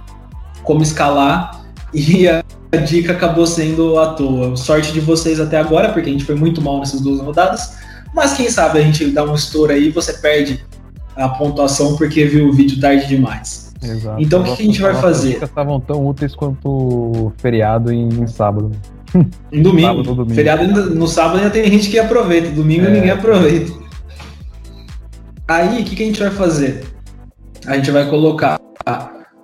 [0.64, 2.43] como escalar e a
[2.86, 4.55] dica acabou sendo à toa.
[4.57, 7.78] Sorte de vocês até agora, porque a gente foi muito mal nessas duas rodadas.
[8.14, 10.64] Mas quem sabe a gente dá um estouro aí você perde
[11.16, 13.74] a pontuação porque viu o vídeo tarde demais.
[13.82, 14.22] Exato.
[14.22, 15.43] Então o que, que, a gente vai fazer?
[15.43, 18.72] estavam tão úteis quanto feriado em, em sábado.
[19.51, 19.88] Em domingo.
[19.88, 20.34] sábado, domingo.
[20.34, 22.89] Feriado no sábado ainda tem gente que aproveita, domingo é.
[22.89, 23.72] ninguém aproveita.
[25.47, 26.84] Aí o que, que a gente vai fazer?
[27.68, 28.59] A gente vai colocar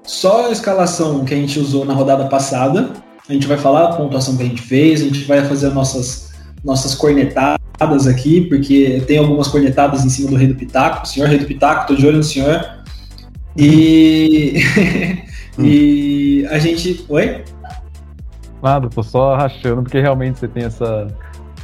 [0.04, 2.94] só a escalação que a gente usou na rodada passada.
[3.28, 6.32] A gente vai falar a pontuação que a gente fez, a gente vai fazer nossas,
[6.64, 7.59] nossas cornetadas
[8.08, 11.08] aqui, porque tem algumas cornetadas em cima do Rei do Pitaco.
[11.08, 12.66] Senhor Rei do Pitaco, tô de olho no senhor.
[13.58, 14.62] E.
[15.60, 17.06] e a gente.
[17.10, 17.44] Oi?
[18.62, 21.08] Nada, tô só rachando, porque realmente você tem essa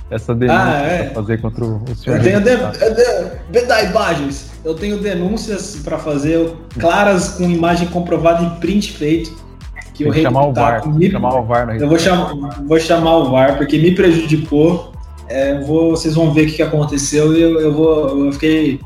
[0.09, 1.03] essa denúncia ah, é.
[1.03, 2.17] para fazer contra o senhor.
[2.17, 4.55] Eu tenho de, de, de.
[4.63, 9.45] Eu tenho denúncias para fazer claras com imagem comprovada em print feito.
[9.93, 10.87] Que Tem o chamar o VAR.
[10.87, 12.33] Me, chamar o VAR eu vou chamar,
[12.65, 14.93] vou chamar o VAR porque me prejudicou.
[15.27, 18.25] É, vou, vocês vão ver o que, aconteceu e eu, eu vou.
[18.25, 18.79] Eu fiquei,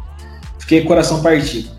[0.60, 1.70] fiquei coração partido.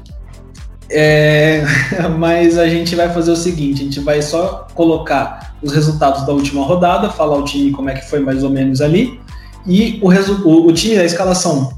[0.91, 1.63] É,
[2.19, 6.33] mas a gente vai fazer o seguinte: a gente vai só colocar os resultados da
[6.33, 9.21] última rodada, falar o time como é que foi mais ou menos ali.
[9.67, 11.73] E o, o, o time, a escalação,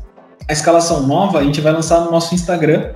[0.48, 2.90] a escalação nova, a gente vai lançar no nosso Instagram.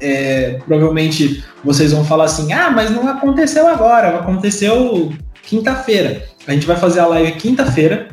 [0.00, 5.12] É, provavelmente vocês vão falar assim: ah, mas não aconteceu agora, aconteceu
[5.42, 6.24] quinta-feira.
[6.46, 8.08] A gente vai fazer a live quinta-feira,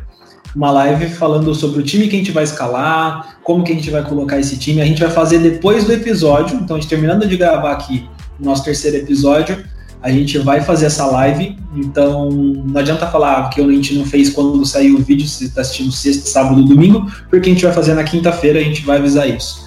[0.55, 3.91] uma live falando sobre o time que a gente vai escalar, como que a gente
[3.91, 4.81] vai colocar esse time.
[4.81, 8.07] A gente vai fazer depois do episódio, então a gente terminando de gravar aqui
[8.39, 9.63] o nosso terceiro episódio,
[10.01, 14.29] a gente vai fazer essa live, então não adianta falar que a gente não fez
[14.29, 17.95] quando saiu o vídeo, se está assistindo sexta, sábado domingo, porque a gente vai fazer
[17.95, 19.65] na quinta-feira, a gente vai avisar isso.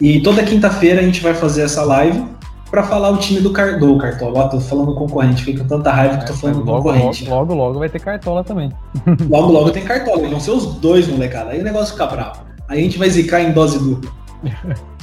[0.00, 2.24] E toda quinta-feira a gente vai fazer essa live
[2.76, 3.78] para falar o time do, Car...
[3.78, 4.40] do Cartola.
[4.40, 7.24] Ó, tô falando concorrente, fiquei com tanta raiva que tô falando logo, concorrente.
[7.24, 8.70] Logo, logo, logo vai ter Cartola também.
[9.30, 11.52] Logo, logo tem Cartola, vão ser os dois, molecada.
[11.52, 12.42] Aí o negócio fica bravo.
[12.68, 14.10] Aí a gente vai zicar em dose dupla.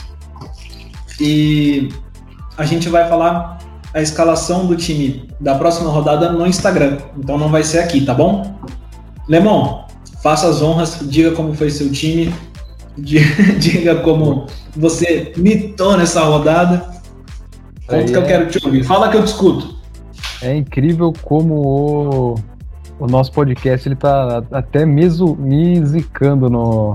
[1.19, 1.89] E
[2.57, 3.59] a gente vai falar
[3.93, 6.97] a escalação do time da próxima rodada no Instagram.
[7.15, 8.55] Então não vai ser aqui, tá bom?
[9.27, 9.83] Lemon,
[10.23, 12.33] faça as honras, diga como foi seu time,
[12.97, 16.93] diga como você mitou nessa rodada.
[17.87, 18.83] Conta que eu é quero te ouvir.
[18.83, 19.75] Fala que eu discuto.
[20.41, 22.35] É incrível como o,
[22.99, 26.93] o nosso podcast ele tá até meso, me zicando no,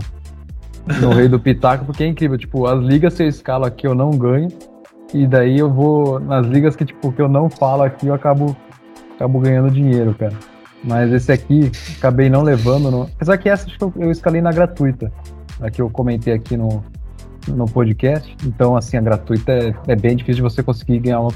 [1.00, 2.38] no Rei do Pitaco, porque é incrível.
[2.38, 4.48] Tipo, as ligas que eu escalo aqui eu não ganho.
[5.12, 6.20] E daí eu vou.
[6.20, 8.56] Nas ligas que, tipo, que eu não falo aqui, eu acabo,
[9.14, 10.34] acabo ganhando dinheiro, cara.
[10.84, 12.90] Mas esse aqui, acabei não levando.
[12.90, 13.02] No...
[13.02, 15.10] Apesar que essa acho que eu, eu escalei na gratuita.
[15.60, 16.84] A que eu comentei aqui no,
[17.48, 18.36] no podcast.
[18.44, 21.32] Então, assim, a gratuita é, é bem difícil de você conseguir ganhar uma,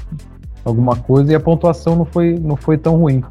[0.63, 3.23] alguma coisa e a pontuação não foi, não foi tão ruim.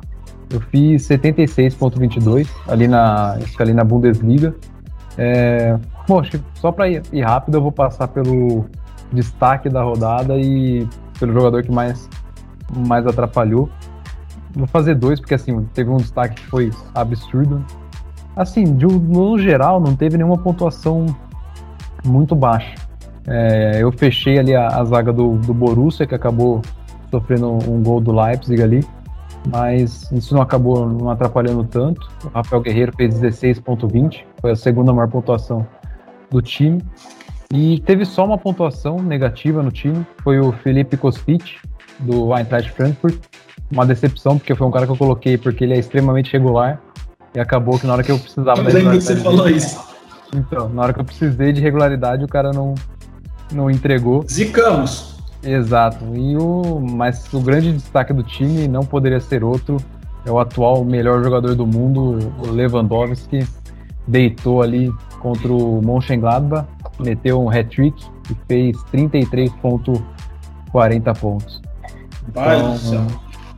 [0.50, 4.54] Eu fiz 76.22 ali na, ali na Bundesliga.
[5.16, 8.66] É, bom, acho que só para ir, ir, rápido eu vou passar pelo
[9.12, 10.86] destaque da rodada e
[11.18, 12.08] pelo jogador que mais,
[12.86, 13.68] mais atrapalhou.
[14.54, 17.64] Vou fazer dois, porque assim, teve um destaque que foi absurdo.
[18.36, 21.06] Assim, de, no geral, não teve nenhuma pontuação
[22.04, 22.74] muito baixa.
[23.26, 26.60] É, eu fechei ali a, a, zaga do, do Borussia, que acabou
[27.10, 28.84] sofrendo um gol do Leipzig ali,
[29.48, 32.10] mas isso não acabou não atrapalhando tanto.
[32.24, 35.66] O Rafael Guerreiro fez 16.20, foi a segunda maior pontuação
[36.30, 36.82] do time.
[37.52, 41.58] E teve só uma pontuação negativa no time, foi o Felipe Kostic,
[42.00, 43.18] do Eintracht Frankfurt.
[43.70, 46.80] Uma decepção, porque foi um cara que eu coloquei porque ele é extremamente regular
[47.34, 48.60] e acabou que na hora que eu precisava...
[48.60, 49.91] Eu lembro que você falou isso.
[50.34, 52.74] Então, na hora que eu precisei de regularidade, o cara não,
[53.52, 54.24] não entregou.
[54.28, 55.12] Zicamos.
[55.42, 56.04] Exato.
[56.14, 59.76] E o, mas o grande destaque do time não poderia ser outro.
[60.24, 63.46] É o atual melhor jogador do mundo, o Lewandowski.
[64.06, 66.66] Deitou ali contra o Mönchengladbach,
[66.98, 71.62] meteu um hat-trick e fez 33.40 pontos.
[72.28, 72.76] Então,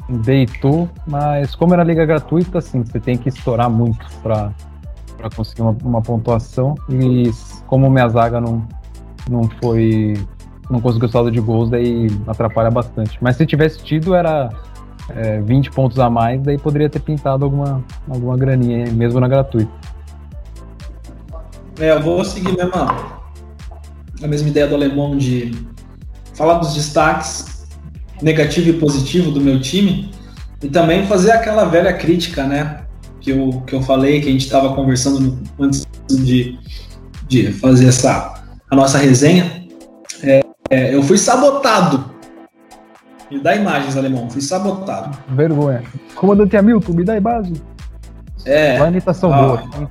[0.08, 4.52] deitou, mas como era liga gratuita, assim, você tem que estourar muito para
[5.24, 6.74] para conseguir uma, uma, pontuação.
[6.90, 7.30] E
[7.66, 8.66] como minha zaga não,
[9.28, 10.14] não foi.
[10.70, 13.18] não conseguiu saldo de gols, daí atrapalha bastante.
[13.20, 14.50] Mas se tivesse tido, era
[15.10, 19.72] é, 20 pontos a mais, daí poderia ter pintado alguma, alguma graninha, mesmo na gratuita.
[21.80, 25.66] É, eu vou seguir mesmo a mesma ideia do alemão de
[26.34, 27.66] falar dos destaques
[28.22, 30.10] negativo e positivo do meu time
[30.62, 32.83] e também fazer aquela velha crítica, né?
[33.24, 36.58] Que eu, que eu falei, que a gente estava conversando antes de,
[37.26, 38.34] de fazer essa
[38.70, 39.66] a nossa resenha,
[40.22, 42.12] é, é, eu fui sabotado.
[43.30, 44.28] Me dá imagens, alemão.
[44.28, 45.16] Fui sabotado.
[45.28, 45.82] Vergonha.
[46.14, 47.54] Comandante Hamilton, me dá imagem.
[48.44, 48.76] É.
[48.76, 49.90] Uma imitação ó, boa.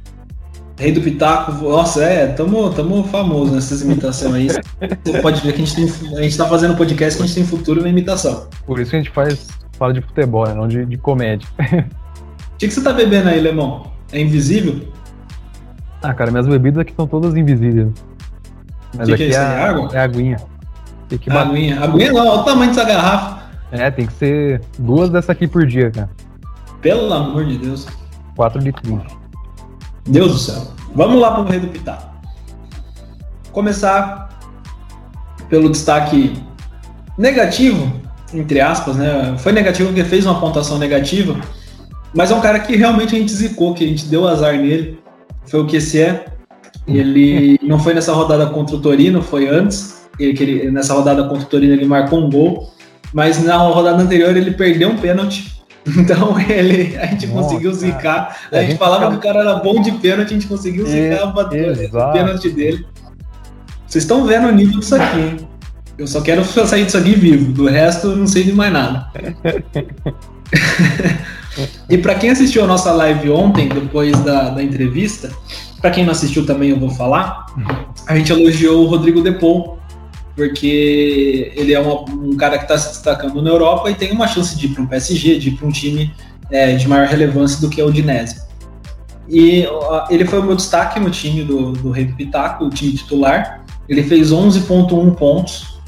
[0.78, 4.64] Rei do Pitaco, nossa, é, tamo, tamo famoso nessas imitações aí.
[5.04, 7.36] Você pode ver que a gente, tem, a gente tá fazendo podcast que a gente
[7.36, 8.48] tem futuro na imitação.
[8.66, 11.48] Por isso que a gente faz, fala de futebol, né, não de, de comédia.
[12.64, 13.92] O que, que, você tá bebendo aí, Lemão?
[14.10, 14.88] É invisível?
[16.02, 17.90] Ah, cara, minhas bebidas aqui estão todas invisíveis.
[18.96, 19.90] Mas que aqui que é, é, é água?
[19.92, 20.38] É aguinha.
[21.10, 21.84] Tem que aguinha.
[21.84, 23.44] Aguinha não, olha o tamanho dessa garrafa.
[23.70, 26.10] É, tem que ser duas dessa aqui por dia, cara.
[26.82, 27.86] Pelo amor de Deus.
[28.38, 29.02] 4 litros.
[30.08, 30.72] Deus do céu.
[30.96, 32.14] Vamos lá para o Rei do Pitaco.
[33.52, 34.30] Começar
[35.50, 36.42] pelo destaque
[37.18, 37.92] negativo,
[38.34, 39.36] entre aspas, né?
[39.38, 41.36] Foi negativo porque fez uma pontuação negativa
[42.14, 45.00] mas é um cara que realmente a gente zicou, que a gente deu azar nele.
[45.48, 46.26] Foi o que esse é.
[46.88, 50.04] Ele não foi nessa rodada contra o Torino, foi antes.
[50.20, 52.72] Ele, ele, nessa rodada contra o Torino ele marcou um gol,
[53.14, 55.54] mas na rodada anterior ele perdeu um pênalti.
[55.86, 58.38] Então ele, a gente Nossa, conseguiu zicar.
[58.50, 60.86] A, a gente, gente falava que o cara era bom de pênalti, a gente conseguiu
[60.86, 62.86] zicar o pênalti dele.
[63.86, 65.38] Vocês estão vendo o nível disso aqui, hein?
[65.98, 67.52] Eu só quero sair disso aqui vivo.
[67.52, 69.12] Do resto, eu não sei de mais nada.
[71.90, 75.32] E para quem assistiu a nossa live ontem, depois da, da entrevista,
[75.82, 77.46] para quem não assistiu também eu vou falar,
[78.08, 79.80] a gente elogiou o Rodrigo Depou,
[80.36, 84.28] porque ele é uma, um cara que está se destacando na Europa e tem uma
[84.28, 86.12] chance de ir para um PSG, de ir para um time
[86.50, 88.42] é, de maior relevância do que a Udinese.
[89.30, 89.66] E
[90.10, 93.64] ele foi o meu destaque no time do, do Rei do Pitaco, o time titular.
[93.88, 95.80] Ele fez 11,1 pontos,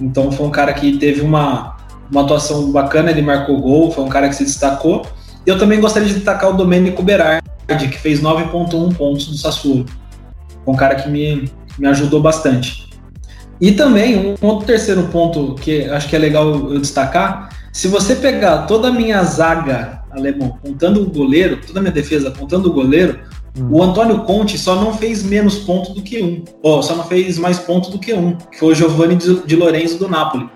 [0.00, 1.73] então foi um cara que teve uma,
[2.10, 5.06] uma atuação bacana, ele marcou gol, foi um cara que se destacou.
[5.46, 9.84] E eu também gostaria de destacar o Domenico Berardi, que fez 9.1 pontos do Sassuolo.
[10.64, 12.84] Foi um cara que me, me ajudou bastante.
[13.60, 18.14] E também, um outro terceiro ponto que acho que é legal eu destacar, se você
[18.16, 22.72] pegar toda a minha zaga alemão, contando o goleiro, toda a minha defesa, contando o
[22.72, 23.20] goleiro,
[23.58, 23.68] hum.
[23.70, 27.38] o Antônio Conte só não fez menos pontos do que um, ou só não fez
[27.38, 30.48] mais pontos do que um, que foi o Giovanni de Lorenzo do Napoli.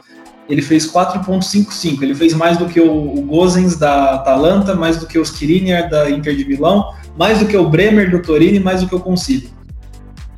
[0.49, 5.07] Ele fez 4.55, ele fez mais do que o, o Gozens da Atalanta, mais do
[5.07, 8.61] que o Skriniar da Inter de Milão, mais do que o Bremer do Torino e
[8.61, 9.51] mais do que o Concilio.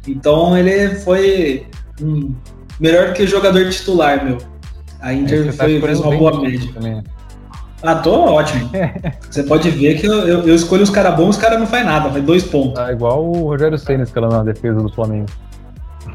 [0.06, 1.66] Então ele foi
[2.02, 2.34] um,
[2.80, 4.38] melhor que jogador titular, meu.
[5.00, 6.72] A Inter é, foi, tá fez uma boa média.
[6.72, 7.02] Também.
[7.82, 8.70] Ah, tô ótimo.
[9.30, 11.84] Você pode ver que eu, eu, eu escolho os caras bons, os caras não faz
[11.84, 12.78] nada, faz dois pontos.
[12.78, 15.26] Ah, igual o Rogério Senna escalando na defesa do Flamengo.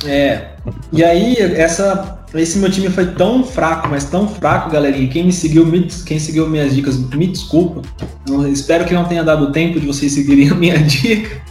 [0.05, 0.49] É.
[0.91, 5.07] E aí, essa, esse meu time foi tão fraco, mas tão fraco, galerinha.
[5.07, 7.81] Quem me seguiu, me, quem seguiu minhas dicas, me desculpa.
[8.27, 11.41] Eu espero que não tenha dado tempo de vocês seguirem a minha dica.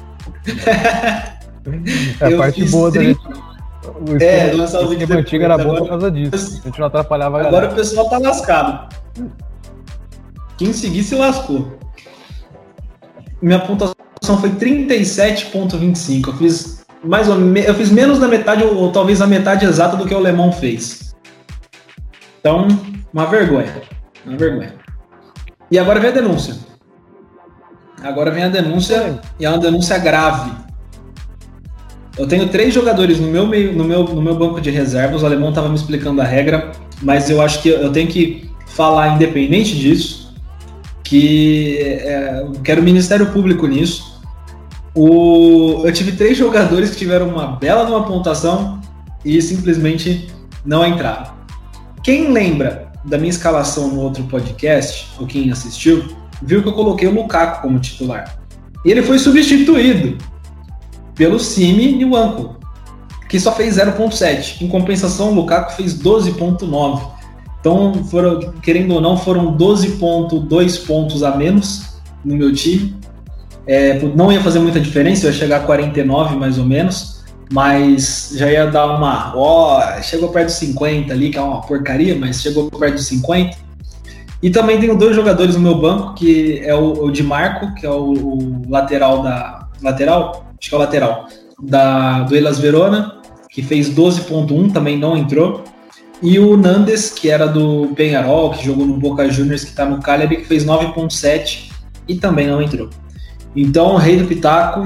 [2.20, 3.18] É a parte boa 30...
[3.22, 6.60] da É, lançar o vídeo antigo era bom por causa disso.
[6.62, 8.94] A gente não atrapalhava a Agora o pessoal tá lascado.
[10.58, 11.78] Quem seguir se lascou.
[13.40, 13.94] Minha pontuação
[14.40, 16.28] foi 37,25.
[16.28, 19.96] Eu fiz mais ou eu fiz menos da metade, ou, ou, talvez a metade exata
[19.96, 21.14] do que o Alemão fez.
[22.40, 22.68] Então,
[23.12, 23.72] uma vergonha.
[24.26, 24.74] Uma vergonha.
[25.70, 26.54] E agora vem a denúncia.
[28.02, 30.50] Agora vem a denúncia, e é uma denúncia grave.
[32.18, 35.22] Eu tenho três jogadores no meu, meio, no meu, no meu banco de reservas.
[35.22, 39.14] O alemão estava me explicando a regra, mas eu acho que eu tenho que falar
[39.14, 40.24] independente disso
[41.04, 44.13] que é, quero o Ministério Público nisso.
[44.94, 48.80] O, eu tive três jogadores que tiveram uma bela uma pontuação
[49.24, 50.28] e simplesmente
[50.64, 51.34] não entraram.
[52.02, 56.04] Quem lembra da minha escalação no outro podcast, ou quem assistiu,
[56.42, 58.38] viu que eu coloquei o Lukaku como titular.
[58.84, 60.18] E ele foi substituído
[61.14, 62.56] pelo Simi Nwanko,
[63.28, 64.62] que só fez 0.7.
[64.62, 67.14] Em compensação, o Lukaku fez 12.9.
[67.60, 72.94] Então, foram, querendo ou não, foram 12,2 pontos a menos no meu time.
[73.66, 78.32] É, não ia fazer muita diferença, eu ia chegar a 49 mais ou menos, mas
[78.36, 79.32] já ia dar uma.
[79.36, 83.56] Ó, chegou perto dos 50 ali, que é uma porcaria, mas chegou perto dos 50.
[84.42, 87.86] E também tenho dois jogadores no meu banco, que é o, o Di Marco, que
[87.86, 89.68] é o, o, lateral da.
[89.82, 90.46] Lateral?
[90.58, 91.28] Acho que é o lateral.
[91.62, 95.64] Da, do Elas Verona, que fez 12.1, também não entrou.
[96.22, 100.00] E o Nandes, que era do Penharol, que jogou no Boca Juniors, que está no
[100.00, 101.70] Cagliari, que fez 9.7
[102.08, 102.88] e também não entrou.
[103.54, 104.82] Então, Rei do Pitaco,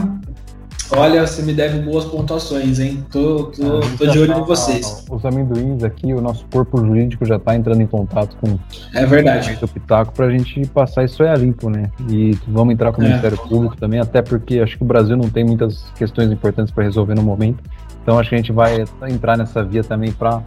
[0.91, 3.05] olha, você me deve boas pontuações, hein?
[3.11, 5.05] Tô, tô, tô de olho tá, em vocês.
[5.11, 8.59] Os amendoins aqui, o nosso corpo jurídico já está entrando em contato com
[8.95, 9.47] é verdade.
[9.47, 11.91] o Rei do Pitaco para a gente passar isso aí a limpo, né?
[12.11, 13.09] E vamos entrar com o é.
[13.09, 16.85] Ministério Público também, até porque acho que o Brasil não tem muitas questões importantes para
[16.85, 17.63] resolver no momento.
[18.03, 20.43] Então acho que a gente vai entrar nessa via também para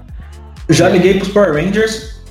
[0.70, 2.22] já liguei pros Power Rangers.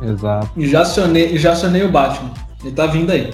[0.00, 0.50] Exato.
[0.56, 2.30] E já acionei, já acionei o Batman.
[2.62, 3.30] Ele tá vindo aí.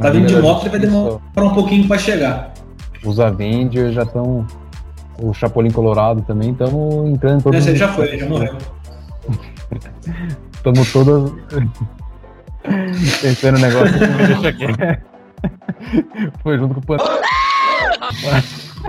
[0.00, 2.52] Tá vindo de moto, ele vai demorar um pouquinho para chegar.
[3.04, 4.46] Os Avengers já estão.
[5.18, 7.58] O Chapolin Colorado também, estamos entrando todos.
[7.58, 8.56] Esse já foi, já morreu.
[10.52, 11.32] Estamos todos.
[13.22, 13.94] Pensando no negócio
[14.26, 14.66] deixa aqui.
[16.42, 16.96] Foi junto com o Pan.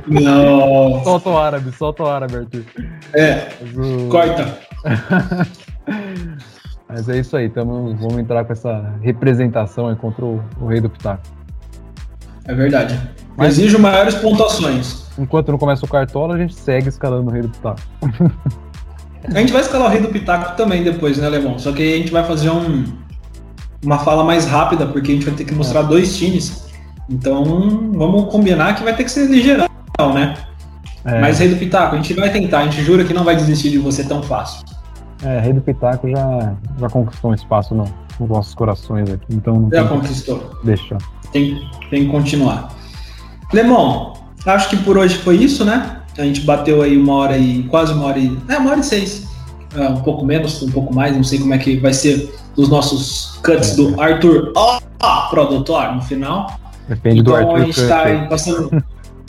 [0.07, 1.03] Não.
[1.03, 2.65] Solta o árabe, solta o árabe, Arthur.
[3.13, 3.47] É.
[3.75, 4.09] O...
[4.09, 4.57] Corta.
[6.89, 10.89] Mas é isso aí, tamo, vamos entrar com essa representação contra o, o Rei do
[10.89, 11.21] Pitaco.
[12.45, 12.97] É verdade.
[13.35, 15.05] Mas, Exijo maiores pontuações.
[15.19, 17.81] Enquanto não começa o Cartola, a gente segue escalando o Rei do Pitaco.
[19.33, 21.59] a gente vai escalar o Rei do Pitaco também depois, né, Alemão?
[21.59, 22.85] Só que aí a gente vai fazer um,
[23.83, 25.83] uma fala mais rápida, porque a gente vai ter que mostrar é.
[25.83, 26.67] dois times.
[27.09, 27.43] Então,
[27.93, 29.67] vamos combinar que vai ter que ser ligeirão
[30.13, 30.35] né?
[31.03, 31.19] É.
[31.19, 33.71] Mas Rei do Pitaco, a gente vai tentar, a gente jura que não vai desistir
[33.71, 34.76] de você tão fácil.
[35.23, 37.85] É, Rei do Pitaco já, já conquistou um espaço no,
[38.19, 39.67] nos nossos corações aqui, então...
[39.71, 40.51] Já conquistou.
[40.63, 40.97] Deixa.
[41.31, 41.59] Tem,
[41.89, 42.73] tem que continuar.
[43.51, 44.13] Lemon,
[44.45, 46.01] acho que por hoje foi isso, né?
[46.17, 47.63] A gente bateu aí uma hora e...
[47.63, 48.37] quase uma hora e...
[48.47, 49.27] é, uma hora e seis.
[49.75, 52.69] É, um pouco menos, um pouco mais, não sei como é que vai ser os
[52.69, 56.59] nossos cuts é, do Arthur, ó, oh, produtor, no final.
[56.87, 57.51] Depende então, do Arthur.
[57.51, 58.83] Então a gente está passando...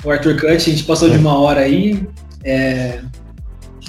[0.05, 2.09] o Arthur Cut, a gente passou de uma hora aí.
[2.45, 3.01] É,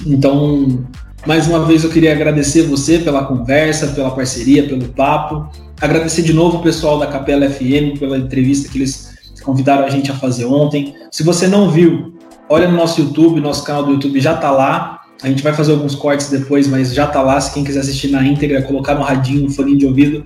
[0.06, 0.84] então,
[1.26, 5.50] mais uma vez eu queria agradecer você pela conversa, pela parceria, pelo papo.
[5.82, 9.14] Agradecer de novo o pessoal da Capela FM pela entrevista que eles
[9.44, 10.94] convidaram a gente a fazer ontem.
[11.12, 12.14] Se você não viu,
[12.48, 15.02] olha no nosso YouTube, nosso canal do YouTube já tá lá.
[15.22, 17.40] A gente vai fazer alguns cortes depois, mas já tá lá.
[17.42, 20.24] Se quem quiser assistir na íntegra, colocar no radinho, no fone de ouvido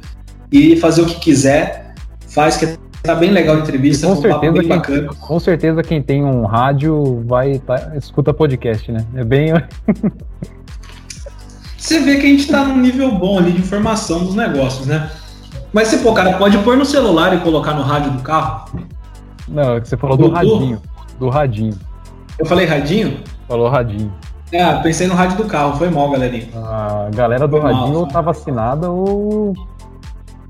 [0.51, 1.95] e fazer o que quiser,
[2.27, 5.09] faz que tá bem legal a entrevista, com certeza, bem quem, bacana.
[5.19, 9.05] Com certeza quem tem um rádio vai tá, escuta podcast, né?
[9.15, 9.51] É bem.
[11.83, 15.11] Você vê que a gente tá num nível bom ali de informação dos negócios, né?
[15.73, 18.69] Mas você, pô, cara, pode pôr no celular e colocar no rádio do carro?
[19.49, 20.81] Não, é que você falou do, do radinho.
[21.19, 21.77] Do radinho.
[22.39, 23.19] Eu falei radinho?
[23.49, 24.09] Falou radinho.
[24.53, 26.47] É, pensei no rádio do carro, foi mal, galerinha.
[26.55, 29.53] A galera do foi radinho mal, ou tá vacinada ou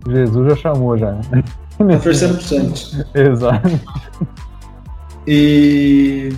[0.07, 1.15] Jesus já chamou já.
[1.79, 3.03] Tá torcendo pro Santos.
[3.15, 3.79] Exato.
[5.25, 6.31] E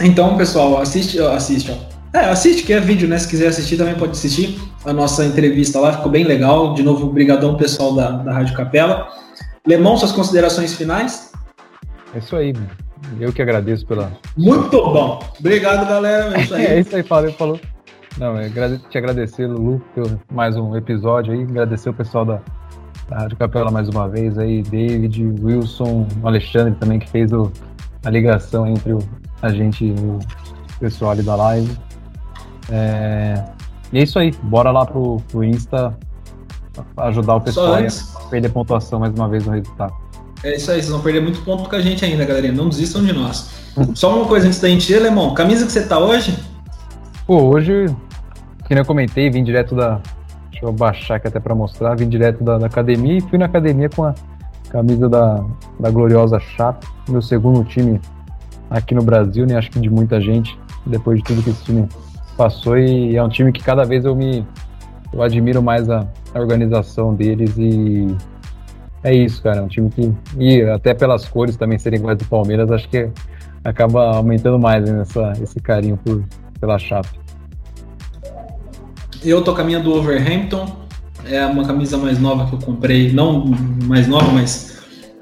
[0.00, 1.87] então, pessoal, assiste, assiste, ó.
[2.12, 3.18] É, assiste, que é vídeo, né?
[3.18, 6.74] Se quiser assistir, também pode assistir a nossa entrevista lá, ficou bem legal.
[6.74, 9.08] De novo, obrigadão, pessoal da, da Rádio Capela.
[9.66, 11.32] Lemão, suas considerações finais?
[12.14, 12.54] É isso aí,
[13.20, 14.10] eu que agradeço pela.
[14.36, 15.20] Muito bom.
[15.38, 16.36] Obrigado, galera.
[16.36, 16.66] É isso aí.
[16.66, 17.60] é isso aí, falou, falou.
[18.16, 18.48] Não, é
[18.90, 21.42] te agradecer, Lulu, por mais um episódio aí.
[21.42, 22.40] Agradecer o pessoal da,
[23.08, 27.52] da Rádio Capela mais uma vez aí, David, Wilson, Alexandre também, que fez o,
[28.04, 28.98] a ligação entre o,
[29.42, 30.18] a gente e o
[30.80, 31.87] pessoal ali da live.
[32.70, 33.44] É,
[33.92, 35.96] e é isso aí, bora lá pro, pro Insta
[36.96, 39.94] ajudar o pessoal a perder pontuação mais uma vez no resultado.
[40.44, 42.52] É isso aí, vocês vão perder muito ponto com a gente ainda, galerinha.
[42.52, 43.50] Não desistam de nós.
[43.94, 45.34] Só uma coisa antes da gente ir, Lemão.
[45.34, 46.38] Camisa que você tá hoje?
[47.26, 47.86] Pô, hoje,
[48.66, 50.00] que eu comentei, vim direto da.
[50.50, 51.96] Deixa eu baixar aqui até pra mostrar.
[51.96, 54.14] Vim direto da, da academia e fui na academia com a
[54.70, 55.44] camisa da,
[55.80, 58.00] da gloriosa Chape, meu segundo time
[58.70, 59.56] aqui no Brasil, né?
[59.56, 61.88] Acho que de muita gente, depois de tudo que esse time
[62.38, 62.78] passou.
[62.78, 64.46] E é um time que cada vez eu me.
[65.12, 68.06] Eu admiro mais a, a organização deles e
[69.02, 69.58] é isso, cara.
[69.58, 70.14] É um time que.
[70.38, 73.10] E até pelas cores também serem iguais do Palmeiras, acho que
[73.64, 76.24] acaba aumentando mais né, essa, esse carinho por,
[76.60, 77.08] pela chapa.
[79.24, 80.86] Eu tô minha do Overhampton.
[81.24, 83.12] É uma camisa mais nova que eu comprei.
[83.12, 83.44] Não
[83.84, 84.77] mais nova, mas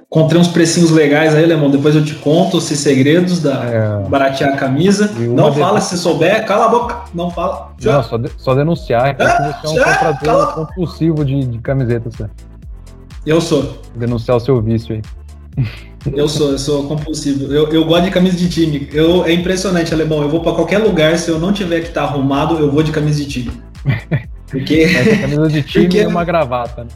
[0.08, 1.68] Encontrei uns precinhos legais aí, Lemão.
[1.68, 4.08] Depois eu te conto esses segredos da é.
[4.08, 5.10] baratear a camisa.
[5.18, 7.02] Não fala se souber, cala a boca.
[7.12, 7.72] Não fala.
[7.82, 12.14] Não, só, de, só denunciar que é, você é um comprador compulsivo de, de camisetas.
[13.26, 13.78] Eu sou.
[13.96, 15.02] Denunciar o seu vício aí.
[16.14, 17.52] Eu sou, eu sou compulsivo.
[17.52, 18.88] Eu, eu gosto de camisa de time.
[18.92, 20.22] Eu, é impressionante, Alemão.
[20.22, 22.80] Eu vou para qualquer lugar, se eu não tiver que estar tá arrumado, eu vou
[22.80, 23.50] de camisa de time.
[24.48, 24.86] Porque.
[25.20, 25.98] Camisa de time Porque...
[25.98, 26.90] é uma gravata, né?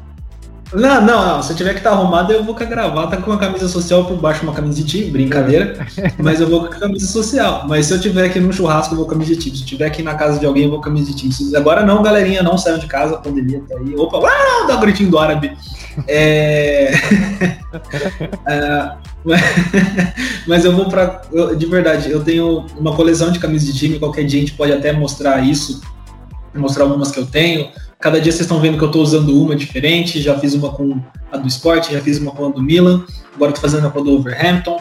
[0.72, 1.42] Não, não, não.
[1.42, 3.68] Se eu tiver que estar tá arrumado, eu vou com a gravata com a camisa
[3.68, 5.86] social por baixo, uma camisa de time, brincadeira.
[6.18, 7.64] mas eu vou com a camisa social.
[7.68, 9.56] Mas se eu tiver aqui no churrasco, eu vou com a camisa de time.
[9.56, 11.56] Se eu tiver aqui na casa de alguém, eu vou com a camisa de time.
[11.56, 13.94] Agora não, galerinha, não saiam de casa, a pandemia tá aí.
[13.96, 15.56] Opa, uau, dá um gritinho do árabe.
[16.06, 16.92] É...
[18.46, 18.92] é...
[20.46, 21.22] mas eu vou para
[21.56, 24.72] de verdade, eu tenho uma coleção de camisas de time, qualquer dia a gente pode
[24.72, 25.82] até mostrar isso,
[26.54, 27.68] mostrar algumas que eu tenho.
[28.00, 30.98] Cada dia vocês estão vendo que eu estou usando uma diferente, já fiz uma com
[31.30, 34.00] a do Sport, já fiz uma com a do Milan, agora estou fazendo a com
[34.00, 34.80] a do Overhampton.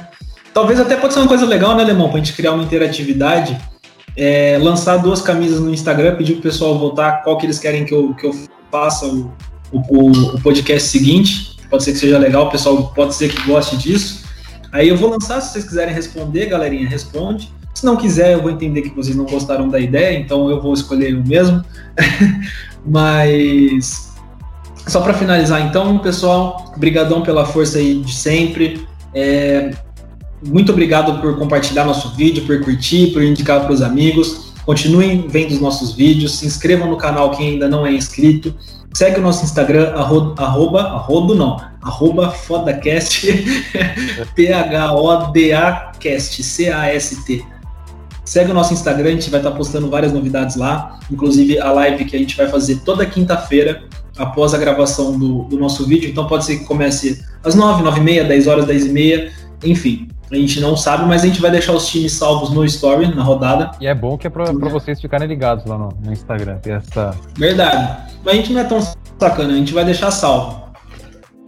[0.54, 3.60] Talvez até pode ser uma coisa legal, né, Lemão, para a gente criar uma interatividade,
[4.16, 7.94] é, lançar duas camisas no Instagram, pedir o pessoal votar qual que eles querem que
[7.94, 8.34] eu, que eu
[8.72, 9.34] faça o,
[9.74, 11.58] o, o podcast seguinte.
[11.70, 14.24] Pode ser que seja legal, o pessoal pode ser que goste disso.
[14.72, 17.52] Aí eu vou lançar, se vocês quiserem responder, galerinha, responde.
[17.74, 20.74] Se não quiser, eu vou entender que vocês não gostaram da ideia, então eu vou
[20.74, 21.64] escolher o mesmo.
[22.86, 24.10] Mas
[24.88, 28.88] só para finalizar, então, pessoal, brigadão pela força aí de sempre.
[29.14, 29.72] É,
[30.46, 34.54] muito obrigado por compartilhar nosso vídeo, por curtir, por indicar para os amigos.
[34.66, 38.56] Continuem vendo os nossos vídeos, se inscrevam no canal quem ainda não é inscrito.
[38.94, 43.28] Segue o nosso Instagram, arroba, arroba, não, arroba fodacast,
[44.36, 47.46] P-H-O-D-A-cast, C-A-S-T.
[48.30, 52.06] Segue o nosso Instagram, a gente vai estar postando várias novidades lá, inclusive a live
[52.06, 53.86] que a gente vai fazer toda quinta-feira,
[54.20, 56.08] após a gravação do, do, nosso vídeo.
[56.08, 59.32] Então pode ser que comece às 9, 9 e meia, 10 horas, 10 e meia,
[59.64, 60.08] enfim.
[60.32, 63.24] A gente não sabe, mas a gente vai deixar os times salvos no Story, na
[63.24, 63.72] rodada.
[63.82, 66.58] E é bom que é pra, pra vocês ficarem ligados lá no, no Instagram.
[66.58, 67.16] Ter essa...
[67.36, 68.12] Verdade.
[68.24, 68.80] Mas a gente não é tão
[69.18, 70.70] sacana, a gente vai deixar salvo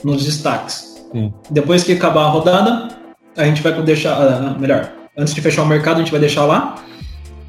[0.03, 0.99] nos destaques.
[1.11, 1.31] Sim.
[1.51, 2.87] Depois que acabar a rodada,
[3.37, 4.19] a gente vai deixar.
[4.19, 6.83] Uh, melhor, antes de fechar o mercado, a gente vai deixar lá.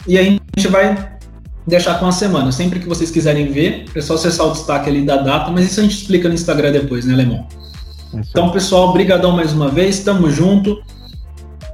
[0.06, 1.12] E aí a gente vai
[1.66, 2.50] deixar com a semana.
[2.50, 5.80] Sempre que vocês quiserem ver, é só acessar o destaque ali da data, mas isso
[5.80, 7.46] a gente explica no Instagram depois, né, Lemão?
[8.12, 10.82] Então, pessoal, brigadão mais uma vez, tamo junto.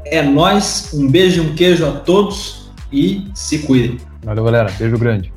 [0.07, 3.99] É nós, um beijo e um queijo a todos e se cuidem.
[4.24, 4.72] Valeu, galera.
[4.78, 5.32] Beijo grande.